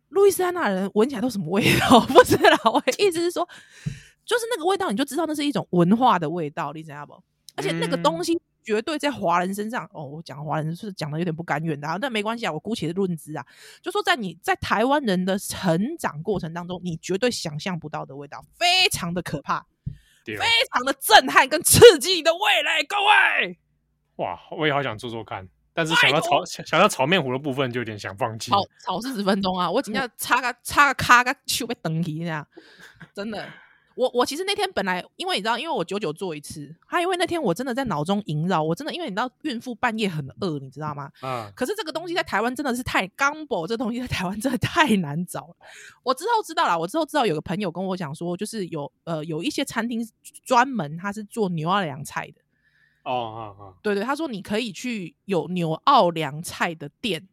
[0.10, 1.97] 路易斯安那人闻起来都什么味道？
[2.12, 3.47] 不是啦，我意思是说，
[4.25, 7.13] 就是那个味道，你就知道那是一种文化的味道，你知道不？
[7.56, 13.45] 而且那个东西绝对在华人身上，哦，我讲华人是讲的有点不甘愿的，啊但没关系啊，我姑且论之啊，
[13.82, 19.65] 就说在你在台湾人的成长过程当中，你绝对想象不到的味道，非常的可怕，
[20.25, 23.58] 非常的震撼跟刺激你的味蕾，各位，
[24.17, 25.47] 哇，我也好想做做看。
[25.73, 28.51] 但是想到炒想到炒面糊的部分就有点想放弃。
[28.51, 29.69] 炒炒四十分钟啊！
[29.71, 32.45] 我今天插个插个卡个球被等一下，
[33.13, 33.47] 真的。
[33.93, 41.12] 我我其实那天本来因为你知道，因为我久久做一次，还因为那天我真的在脑中萦绕，我真的因为你知道孕妇半夜很饿，你知道吗？
[41.21, 41.51] 嗯。
[41.55, 45.55] 可是这个东西在台湾真的是太 gumbo，这东西在台湾真的太难找了。
[46.03, 50.07] 我之后知道了，我之后知道有个朋友跟我讲说，就是有呃有一些餐厅
[50.45, 52.41] 专门他是做牛二两菜的。
[53.03, 57.27] 哦哦哦，对对，他说你可以去有牛奥凉菜的店，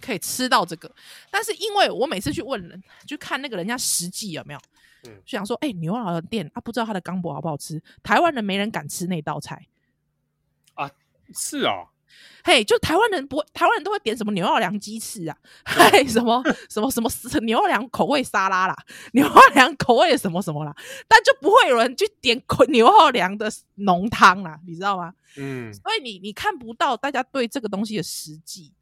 [0.00, 0.94] 可以吃到这个。
[1.30, 4.60] 但是因为我每次去问人，就看那个人家实际有没有，
[5.04, 7.82] 嗯，就想说，哎、欸，牛奥的店，他、啊、不知道他的钢博好不好吃。
[8.02, 9.66] 台湾人没人敢吃那道菜
[10.74, 10.90] 啊，
[11.34, 11.88] 是啊、哦。
[12.44, 17.10] 嘿就台湾人不会，台湾人都会点什么牛奥良鸡翅啊，嘿，什么什么什么
[17.44, 18.76] 牛奥良口味沙拉啦，
[19.12, 20.74] 牛奥良口味什么什么啦，
[21.06, 25.14] 但就不会有人去点牛奥良的浓汤啦，你知道吗？
[25.36, 28.72] 嗯，所以你你看不到大家对这个东西的实际。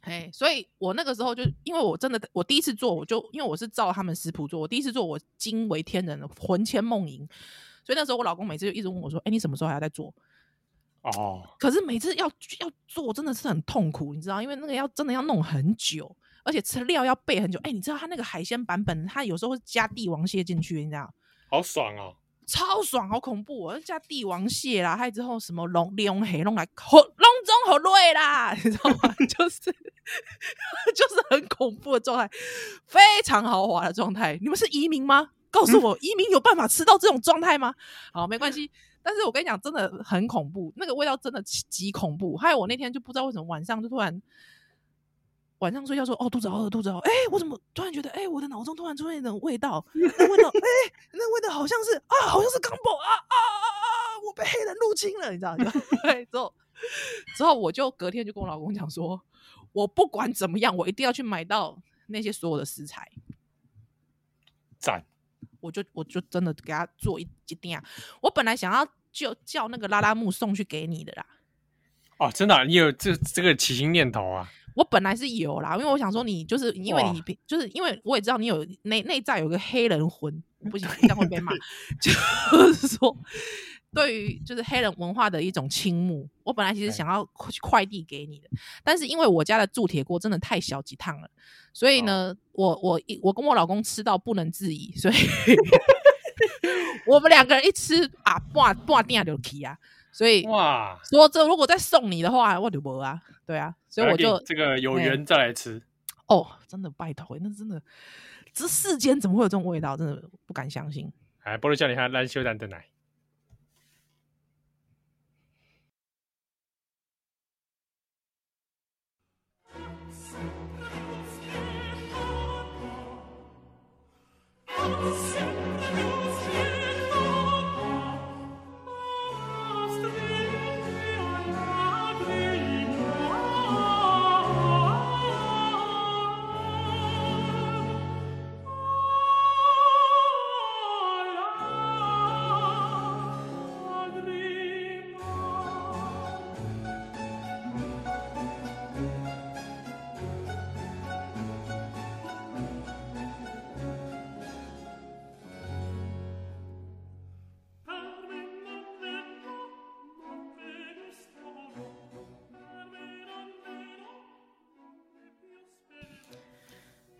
[0.00, 7.28] 嘿，所以我那个时候就因为我真的我第一次做，我就因为我是照他们食谱做，我第一次做我惊为天人，魂牵梦萦，
[7.84, 10.14] 所以那时候我老公每次就一直问我说：“哎、欸，你什么时候还要再做？”
[11.16, 12.26] 哦，可是每次要
[12.60, 17.58] 要做真的是很痛苦，你知道，因为那个要真的要弄很久，而且吃料要备很久。
[17.60, 21.12] 哎、欸，你知道他那个海鲜版本，他有时候会加帝王蟹进去，你知道？
[21.50, 22.16] 好爽哦，
[22.46, 23.80] 超爽，好恐怖、哦！
[23.84, 27.08] 加帝王蟹啦，还有之后什么龙龙黑龙来好龙
[27.44, 29.14] 中好累啦，你知道吗？
[29.28, 29.60] 就是
[30.94, 32.30] 就是很恐怖的状态，
[32.86, 34.38] 非常豪华的状态。
[34.40, 35.30] 你们是移民吗？
[35.50, 37.74] 告诉我，移民有办法吃到这种状态吗？
[38.12, 38.70] 好，没关系。
[39.08, 42.36] 但是我跟你讲，真的很恐怖，那个味道真的极恐怖。
[42.36, 44.22] 还有我那天就不知道为什么晚上就突然
[45.60, 53.88] 晚上睡觉说哦肚子好饿，肚子好饿，哎、欸，我怎么突然觉得哎、欸、我的脑中突然出现一种味道，那味道哎、欸、那味道好像是啊好像是钢宝啊啊啊啊
[54.26, 55.72] 我被黑人入侵了，你知道吗？
[56.04, 56.54] 对，之后
[57.34, 59.18] 之后我就隔天就跟我老公讲说。
[59.72, 63.06] 我不管怎么样，我一定要去买到那些所有的食材。
[64.78, 65.04] 赞！
[65.60, 67.84] 我就我就真的给他做一一定啊！
[68.22, 68.84] 我本来想要
[69.18, 71.26] 就叫那个拉拉木送去给你的啦。
[72.18, 74.50] 哦，真的、啊，你有这这个起心念头啊？
[74.74, 81.52] 我本来是有啦，因为我想说你就是因为你就是因为我也知道你有内内在有个黑人魂，不行， 这样会被骂。
[82.00, 82.12] 就
[82.72, 83.16] 是说，
[83.92, 87.28] 对于就是黑人文化的一种倾慕，我本来其实想要
[87.60, 88.48] 快递给你的，
[88.84, 91.28] 但是因为我家的铸铁锅真的太小几趟了，
[91.72, 95.14] 所以呢，哦、我我一我跟我老公吃到不能自已，所以
[97.06, 99.76] 我们两个人一吃啊，半半点就起啊。
[100.10, 105.80] 所以哇，说这如果再送你的话，我就不啊，对啊，所以我就这个有缘再来吃
[106.26, 107.80] 哦，真的拜托，那真的，
[108.52, 109.96] 这世间怎么会有这种味道？
[109.96, 111.12] 真的不敢相信。
[111.44, 112.84] 哎，不如叫你看兰修丹的奶。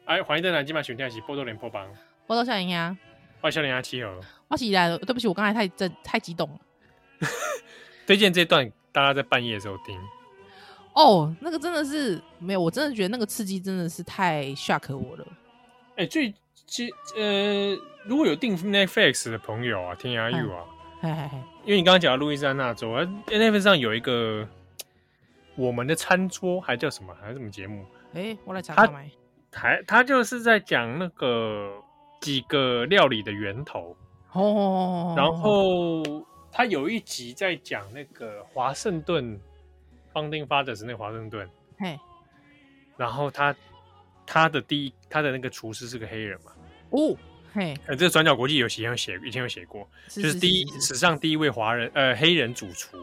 [0.08, 1.86] 哎，欢迎登来，今晚选听的是波多连播帮，
[2.26, 2.96] 波多少年呀？
[3.42, 4.18] 欢迎少年阿七和，
[4.48, 6.58] 我起来了，对不起，我刚才太真太激动了。
[8.06, 10.00] 推荐这段大家在半夜的时候听。
[10.94, 15.26] 哦，那个真的是没有，我真的觉得那个刺激真的是太 shock 我了。
[15.96, 16.32] 哎、欸，最
[16.66, 20.64] 其呃，如果有订 Netflix 的朋友啊，听阿 U 啊，
[21.02, 22.88] 嘿嘿嘿，因为你刚刚讲到路易斯安那州
[23.26, 24.48] ，Netflix 上有一个
[25.54, 27.14] 我们的餐桌，还叫什么？
[27.20, 27.84] 还是什么节目？
[28.14, 29.10] 哎、欸，我来查查买。
[29.50, 31.72] 台他就是在讲那个
[32.20, 33.96] 几个料理的源头
[34.32, 36.02] 哦，然后
[36.52, 39.40] 他有一集在讲那个华盛顿
[40.12, 41.98] Founding Fathers 那华盛顿，嘿，
[42.96, 43.54] 然后他
[44.26, 46.52] 他的第一他的那个厨师是个黑人嘛，
[46.90, 47.16] 哦，
[47.52, 52.98] 嘿，呃，这个转角国际有写有写以前有写过，就是第一史上第一位华人呃黑人主厨。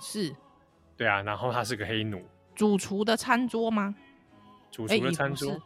[0.00, 0.34] 是，
[0.96, 2.22] 对啊，然后他是个黑奴，
[2.54, 3.94] 主厨的餐桌吗？
[4.70, 5.60] 主厨的餐桌。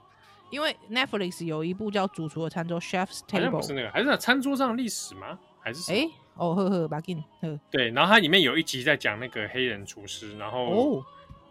[0.54, 5.36] 因为 Netflix 有一部叫《主厨的餐桌》（Chef's Table），不是那个，还是那餐桌上的历史吗？
[5.58, 7.58] 还是哎、欸，哦呵呵，把给你呵。
[7.72, 11.04] 对，然后它里面有一集在讲那个黑人厨师，然后哦，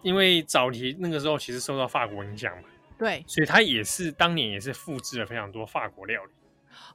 [0.04, 2.64] 因为早期那个时候其实受到法国影响嘛，
[2.98, 6.32] 对，所以他也是当年也是复制了非常多法国料理。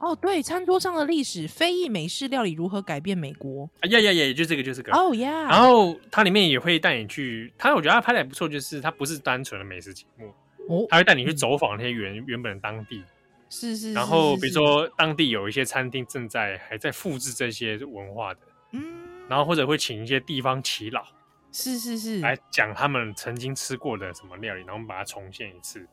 [0.01, 3.69] 哦，对，餐桌上的历史，非裔美式料理如何改变美国？
[3.83, 4.97] 啊呀呀呀，就这个，就这个。
[4.97, 10.33] 哦呀，然后它里面也会带你去，它我觉得它拍的还不错，就是它不是单纯的美食节目。
[10.69, 13.03] 哦，他会带你去走访那些原、嗯、原本的当地，
[13.51, 13.93] 是是，是。
[13.93, 18.41] 然后比如说当地有一些餐厅正在还在复制这些文化的，
[18.73, 19.09] 嗯。
[19.29, 21.05] 然后或者会请一些地方耆老，
[21.53, 25.87] 是是是，来讲他们曾经吃过的什么料理，然后我们把它重现一次。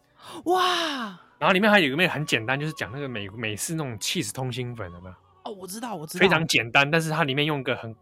[0.45, 1.19] 哇！
[1.37, 5.15] 然后里面还有一个很简单，就是讲那个美美式那种起司通心粉，有没有？
[5.43, 6.23] 哦，我知道，我知道。
[6.23, 7.93] 非常简单，但是它里面用一个很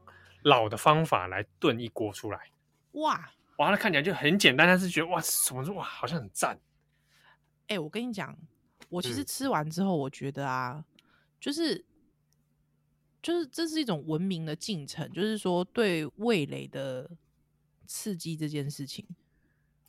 [0.44, 2.40] 老的方法来炖一锅出来。
[2.92, 3.20] 哇！
[3.58, 6.60] 哇，它看起来就很简单，但是觉得哇，什么说哇，好像很赞。
[7.68, 8.38] 哎、欸，我跟你讲，
[8.90, 11.04] 我其实吃完之后，我觉得啊，嗯、
[11.40, 11.86] 就是
[13.22, 17.10] 就是这是一种文明的进程，就是说对味蕾的
[17.86, 19.06] 刺激这件事情，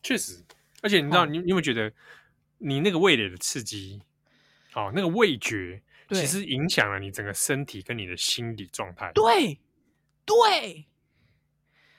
[0.03, 0.45] 确实，
[0.83, 1.93] 而且你知道，你、哦、你有没有觉得，
[2.59, 4.03] 你那个味蕾的刺激，
[4.75, 9.11] 哦，那个味觉，其实影响了你整个身体跟你的心理状态。
[9.15, 9.59] 对，
[10.25, 10.87] 对。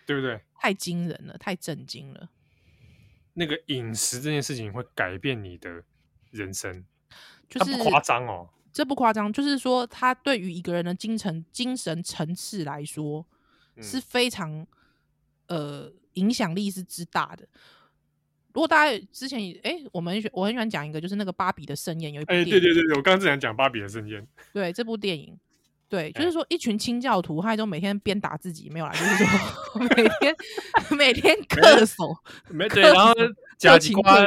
[0.05, 0.39] 对不对？
[0.59, 2.29] 太惊人了，太震惊了。
[3.33, 5.83] 那个饮食这件事情会改变你的
[6.31, 6.85] 人生，
[7.49, 13.25] 就是不夸张哦，这不夸张，就是说，他对于一个人的精神精神层次来说
[13.81, 14.65] 是非常
[15.47, 17.45] 呃影响力是之大的。
[18.53, 25.37] 如果大家之前哎，我们我很喜欢讲一个，就是那个芭比的盛宴，有一部电影，对对对对，我刚刚正想讲芭比的盛宴，对这部电影。
[25.95, 30.35] 对，就是说一群清教徒，他都每天鞭打自己，没有啦，就是说 每天
[30.97, 32.15] 每天 恪守，
[32.49, 33.13] 没对，然后
[33.57, 34.17] 假期瓜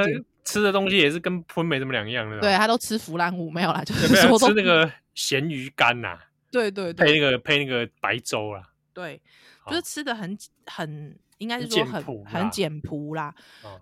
[0.44, 6.18] 吃的东西也是跟荤没什么两样的，对他都吃腐烂物，没有啦，就是说吃那个咸鱼干呐，
[6.50, 8.62] 对对对，配那个配那个白粥啦，
[8.94, 9.20] 对，
[9.66, 13.34] 就是吃的很很应该是说很很简朴啦，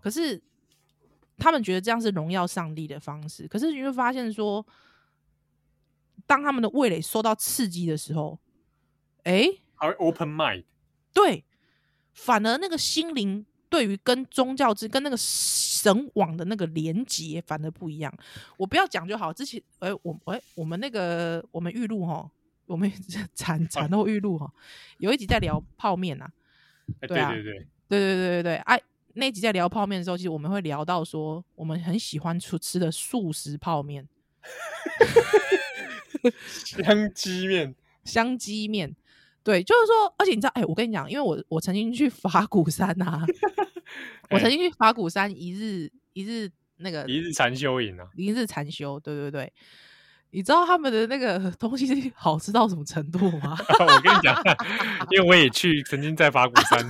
[0.02, 0.42] 可是
[1.38, 3.46] 他们觉得这样是荣耀上帝的方式。
[3.46, 4.66] 可是你会发现说，
[6.26, 8.38] 当他们的味蕾受到刺激的时候，
[9.22, 10.64] 哎，还会 open mind，
[11.12, 11.44] 对，
[12.12, 18.12] 反而那个心灵对于跟宗教之跟那个神网的那个连接反而不一样。
[18.56, 19.32] 我不要讲就好。
[19.32, 22.30] 之前，哎，我哎，我们那个我们玉露哈，
[22.66, 22.90] 我们
[23.34, 24.52] 产产后玉露哈，
[24.98, 26.28] 有一集在聊泡面呐。
[27.00, 28.82] 对啊，对对对，对对对对对，哎、啊，
[29.14, 34.08] 那集在聊泡面的时候，其实我们会聊到说，我们很喜欢吃吃的素食泡面。
[36.64, 37.74] 香鸡面，
[38.04, 38.94] 香鸡面，
[39.42, 43.26] 对，就是说，而且你知道，哎，我跟你讲，因为我我曾经去法鼓山呐、啊，
[44.30, 49.52] 我曾经去法鼓山 一日一日那个一日禅修营啊，一日禅修，对对对，
[50.30, 53.56] 你知道他们的那个东西好吃到什么程度吗？
[53.80, 54.36] 我跟你讲，
[55.10, 56.86] 因为我也去曾经在法鼓山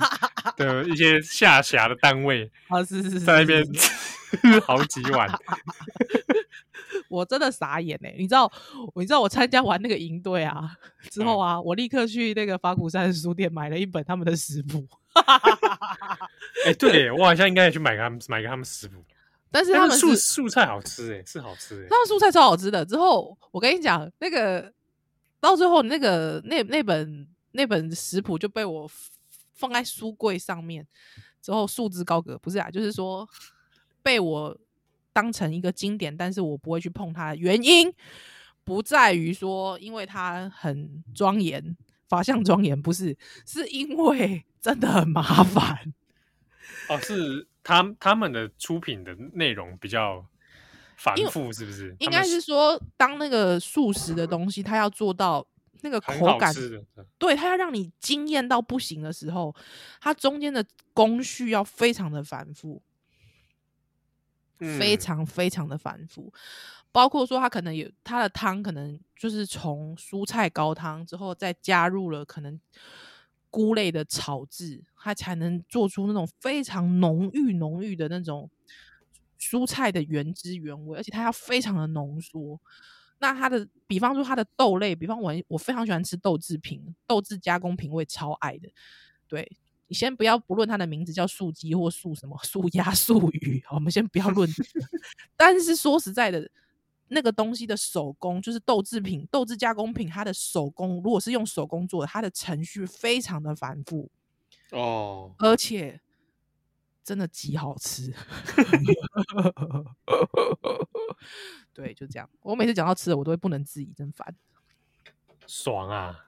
[0.57, 5.29] 的一些下辖的单位啊，是是是，在那边吃好几碗。
[7.09, 8.15] 我真的傻眼哎、欸！
[8.17, 8.51] 你知道，
[8.95, 10.69] 你知道我参加完那个营队啊
[11.09, 14.85] 之后啊，嗯、我立刻去那个法鼓山书店买了一本他们的食谱。
[16.65, 19.03] 哎、欸，对，我好像应该也去买个他们买个他们食谱。
[19.49, 22.85] 但是他们素素菜好吃哎、欸，是好吃哎、欸，他们素菜超好吃的。
[22.85, 24.71] 之后我跟你讲，那个
[25.39, 28.89] 到最后那个那那本那本食谱就被我
[29.55, 30.85] 放在书柜上面，
[31.41, 32.37] 之后束之高阁。
[32.37, 33.27] 不是啊，就是说
[34.03, 34.57] 被我。
[35.17, 37.91] 当成一个经典，但是我不会去碰它的原因，
[38.63, 41.75] 不在于说因为它很庄严，
[42.07, 45.91] 法相庄严，不是，是因为 真的很麻烦。
[46.87, 50.23] 哦，是他他们的出品的内容比较
[50.97, 51.95] 繁复，是不是？
[51.97, 55.43] 应该是说，当那个素食的东西，它要做到
[55.81, 56.53] 那个口感，
[57.17, 59.55] 对，它要让你惊艳到不行的时候，
[59.99, 60.63] 它中间的
[60.93, 62.79] 工序要非常的繁复。
[64.59, 66.31] 非常非常的繁复，
[66.91, 72.59] 包括说它可能有它的汤，可能就是从蔬菜高汤之后再加入了可能
[73.49, 78.49] 菇类的炒制，它才能做出那种非常浓郁浓郁的那种
[79.39, 82.59] 蔬菜的原汁原味，而且它要非常的浓缩。
[83.19, 88.69] 那它的，比方说它的豆类，比方我我非常喜欢吃豆制品，豆制加工品，我也超爱的，
[89.27, 89.57] 对。
[89.87, 94.47] 你先不要不论它的名字叫素鸡或素什么素鸭素鱼，我们先不要论。
[95.37, 96.49] 但是说实在的，
[97.07, 104.09] 那个东西的手工就是豆制品、豆制加工品，它的手工如果是用手工做的，它的程序非常的繁复
[104.71, 106.01] 哦，而且
[107.01, 108.13] 真的极好吃。
[111.71, 112.29] 对，就这样。
[112.41, 114.35] 我每次讲到吃的，我都会不能自已，真烦。
[115.45, 116.25] 爽啊！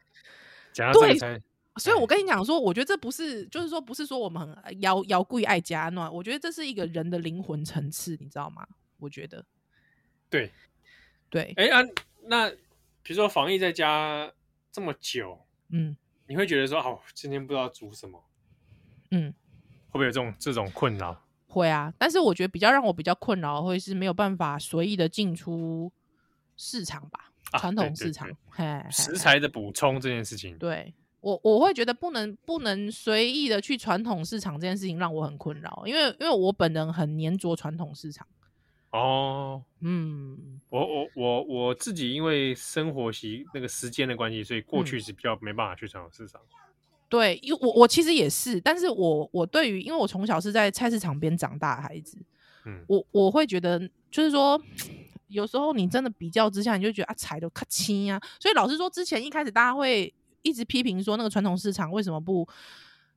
[0.71, 1.41] 讲到这个才。
[1.79, 6.13] 所以，我跟你讲说，我觉得这不是，就是说，不是说我们很要要故意爱家暖。
[6.13, 8.67] 我觉得这是一个人的灵魂层次，你知道吗？
[8.97, 9.45] 我觉得，
[10.29, 10.51] 对，
[11.29, 11.53] 对。
[11.55, 11.81] 哎啊，
[12.23, 12.49] 那
[13.01, 14.31] 比如说防疫在家
[14.71, 15.95] 这么久，嗯，
[16.27, 18.21] 你会觉得说，哦，今天不知道煮什么，
[19.11, 19.33] 嗯，
[19.89, 21.25] 会不会有这种这种困扰？
[21.47, 25.91] 会啊，但是我觉得比较让我比较困扰，会是没有办法随意的进出
[26.57, 30.93] 市场吧，传统市场，嘿，食材的补充这件事情，对。
[31.21, 38.25] 我我会觉得不能不能随意的去传统市场这件事情让我很困扰，因为因为我本人很黏着传统市场。
[38.91, 46.41] 哦，嗯，我我我我自己因为生活习那个时间的关系，所以过去是比较没办法去传统市场。
[46.41, 46.57] 嗯、
[47.07, 52.17] 对，因为我我其实也是，但是我我对于因为我从小是在菜市场边长大的孩子，
[52.65, 53.77] 嗯，我我会觉得
[54.09, 54.59] 就是说，
[55.27, 60.11] 有时候你真的比较之下，你就觉得啊，菜都卡轻呀，所以老实说，之前一开始大家会。
[60.41, 62.47] 一直批评说那个传统市场为什么不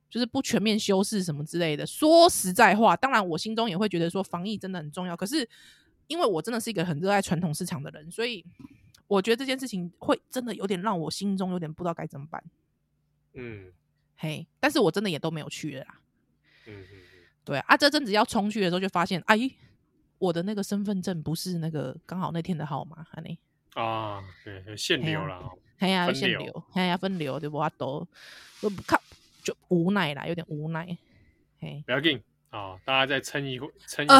[0.09, 1.85] 就是不全面修饰什么之类的。
[1.85, 5.15] 说实在话，当然我心中也会觉得说防疫真的很重要。
[5.17, 5.47] 可是
[6.07, 8.45] 因为我真的是一个很热爱传统市场的人，所以
[9.07, 12.43] 我觉得这件事情会真的有点让我心中有点不知道该怎么办。
[13.33, 13.71] 嗯，
[14.17, 15.99] 嘿，但是我真的也都没有去了啦。
[16.67, 16.99] 嗯嗯嗯，
[17.43, 19.49] 对啊，这阵子要冲去的时候就发现，哎，
[20.19, 23.39] 我的那个身份证不是那个刚好那天的号码，安尼
[23.75, 25.51] 啊，对，限流了。
[25.79, 28.07] 哎呀，限流，哎呀，分流就无法度，
[28.61, 29.01] 都不靠，
[29.43, 30.97] 就无奈啦，有点无奈。
[31.59, 32.21] 嘿，不要紧
[32.51, 34.15] 啊，大家再撑一会，撑一下，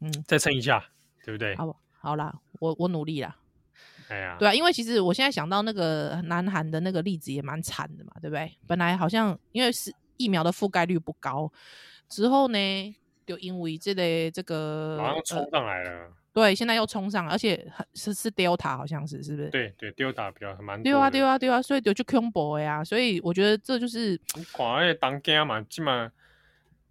[0.00, 0.82] 嗯，再撑一下，
[1.24, 1.54] 对不对？
[1.56, 3.36] 好，好啦，我我努力啦。
[4.08, 8.56] 哎呀，对啊，因为其实我现在想到那个南韩的那个例子也蛮惨的嘛，对不对？
[8.66, 11.52] 本来好像因为是疫苗的覆盖率不高，
[12.08, 15.90] 之后呢，就因为这个这个马上冲上来了。
[15.90, 19.48] 呃对，现在又冲上，而且是是 Delta，好像是是不是？
[19.48, 20.82] 对对，Delta 比较蛮。
[20.82, 24.20] 对啊对啊对啊，所以就去恐怖呀，所以我觉得这就是。
[24.52, 26.12] 看那当家嘛，起码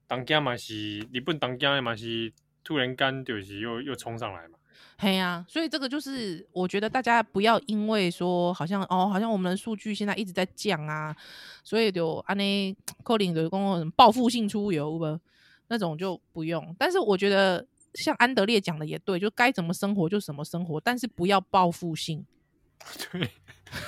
[0.07, 2.33] 当家嘛是日本当家嘛是
[2.63, 4.57] 突然间就是又又冲上来嘛。
[4.97, 11.15] 嘿呀、啊，所以这个就是我觉得大家不要因为说好像哦，好像我们的数据现在一直在降啊，
[11.63, 15.19] 所以就安尼扣零的公共报复性出游吧，
[15.67, 16.75] 那种就不用。
[16.79, 17.63] 但是我觉得
[17.95, 22.25] 像安德烈讲的也对，就该怎么生活就怎么生活，但是不要报复性。
[23.11, 23.29] 对，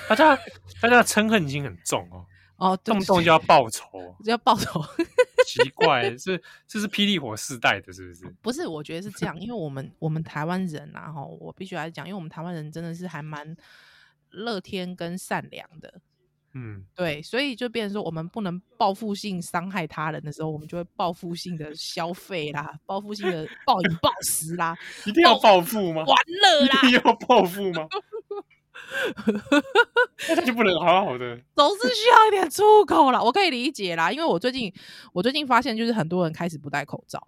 [0.08, 0.36] 大家
[0.80, 2.26] 大家的嗔恨心很重哦。
[2.56, 4.82] 哦，动不动就要报仇，就要报仇，
[5.46, 6.36] 奇怪，这
[6.66, 8.34] 这是霹雳火世代的，是不是？
[8.42, 13.56] 不是，我觉得是这样，因为我们我们台湾人啊，哈，我必须来讲，因为我们台湾人真的是还蛮
[14.30, 16.00] 乐天跟善良的，
[16.54, 24.76] 嗯，对，所以就变成说，我们不能报复性伤害他人的时候，我们就会报复性的消费啦，报复性的暴饮暴食啦，
[25.06, 26.04] 一定要报复吗？
[26.04, 27.86] 完了啦，一定要报复吗？
[30.28, 33.22] 那他就不能好好的，总是需要一点出口啦。
[33.22, 34.72] 我可以理解啦，因为我最近
[35.12, 37.22] 我最近发现，就是很多人开始不戴口罩，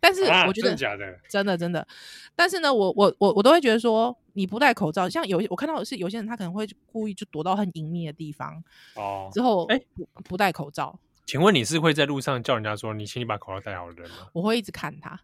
[0.00, 1.86] 但是我觉得、啊、真的假的，真的真的。
[2.34, 8.62] 但是呢，我我我我都会觉得说，你不戴口罩，像有我看到的是有些人他可能会故意就躲到很隐秘的地方
[8.96, 10.98] 哦，之后哎不不戴口罩。
[11.26, 14.26] 请问你是会在路上叫人家说你请你把口罩戴好的人吗？
[14.32, 15.20] 我会一直看他，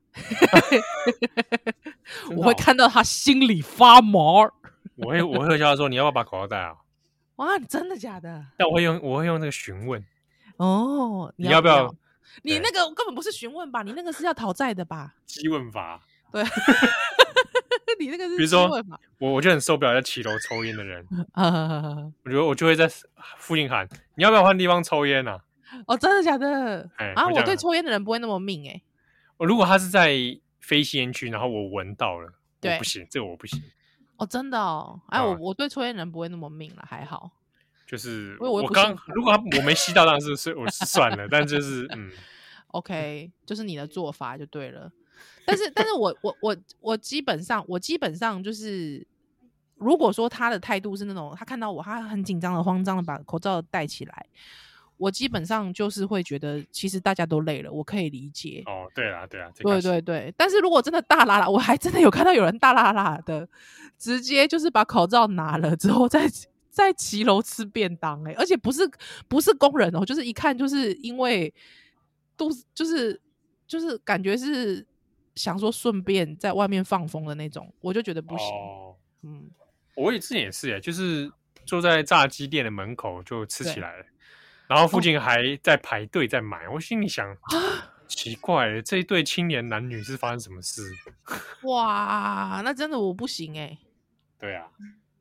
[2.36, 4.42] 我会看到他心里发毛。
[4.96, 6.84] 我会我会叫他说，你要不要把口罩戴好？
[7.36, 8.44] 哇，真的假的？
[8.56, 10.04] 但我会用我会用那个询问
[10.58, 11.92] 哦，你要不要？
[12.42, 13.82] 你那个根本不是询问吧？
[13.82, 15.14] 你那个是要讨债的吧？
[15.26, 16.00] 激问法。
[16.32, 16.42] 对，
[17.98, 18.36] 你那个是。
[18.36, 18.68] 比如说，
[19.18, 21.06] 我我就很受不了在骑楼抽烟的人，
[22.24, 22.90] 我觉得我就会在
[23.38, 25.38] 附近喊，你要不要换地方抽烟呐？
[25.86, 26.88] 哦，真的假的？
[27.14, 28.80] 啊，我对抽烟的人不会那么命哎。
[29.36, 30.14] 我如果他是在
[30.60, 33.62] 非吸烟区，然后我闻到了，对，不行，这个我不行。
[34.16, 37.30] 哦，真的哦，哎，我我对抽烟人不会那么命了，还好。
[37.86, 42.10] 就是我刚如果他我没吸到，当然是是我是算了，但就是嗯，
[42.72, 44.90] OK，就是你的做法就对了。
[45.46, 49.06] 但是，但是我我我我基本上我基本上就是，
[49.76, 54.26] 如果说他的态度是那种，他看到我，他很紧张的、慌张的把口罩戴起来。
[54.98, 58.62] 我基本上就是会觉得，其实大家都累了，我可以理解。
[58.64, 60.34] 哦，对啊，对啊，对对对。
[60.38, 63.46] 但是如果真的大拉拉，我还真的有看到有人大拉拉的，
[63.98, 66.26] 直接就是把口罩拿了之后再，
[66.76, 68.88] 在在骑楼吃便当，欸，哎，而且不是
[69.26, 71.52] 不是工人哦，就是一看就是因为
[72.36, 73.20] 肚子就是
[73.66, 74.86] 就是感觉是
[75.34, 78.46] 想说顺便在外面放风的那种，我就觉得不行。
[78.48, 79.50] 哦，嗯，
[79.96, 81.32] 我也之前也是，哎，就是
[81.64, 84.04] 坐在炸鸡店的门口就吃起来了。
[84.68, 87.36] 然后附近还在排队在买，哦、我心里想，
[88.06, 90.82] 奇怪，这一对青年男女是发生什么事？
[91.66, 93.78] 哇，那真的我不行哎、欸。
[94.38, 94.68] 对啊，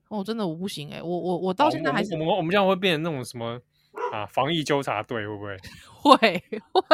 [0.10, 3.60] 哦，真的我不行哎、欸，我我我到现在还是我们我们这样会变成那种什么
[4.12, 4.26] 啊？
[4.26, 5.58] 防疫纠察队会不会？
[6.18, 6.88] 会 会。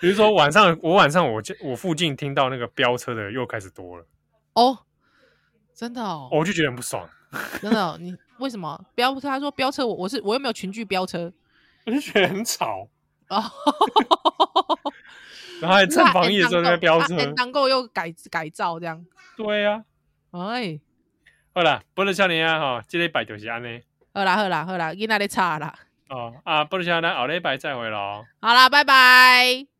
[0.00, 4.06] 比如说晚上，我晚上我我附近听到那个飙车的又开始多了。
[4.54, 4.78] 哦，
[5.74, 7.08] 真的哦，我就觉得很不爽。
[7.60, 9.28] 真的、哦，你为什么飙车？
[9.28, 11.32] 他说飙车，我我是我又没有群聚飙车，
[11.86, 12.88] 我就觉得很吵
[13.28, 13.44] 啊。
[15.60, 19.04] 然后还趁防疫的时候在飙车，能够又改改造这样。
[19.36, 19.84] 对呀、
[20.30, 20.80] 啊，哎，
[21.58, 23.82] 好啦，不能少年啊吼，即礼拜就是安尼。
[24.14, 25.74] 好啦好啦好啦，今仔日差啦。
[26.08, 28.24] 哦啊，不能少年，后礼拜再会咯。
[28.40, 29.77] 好啦，拜拜。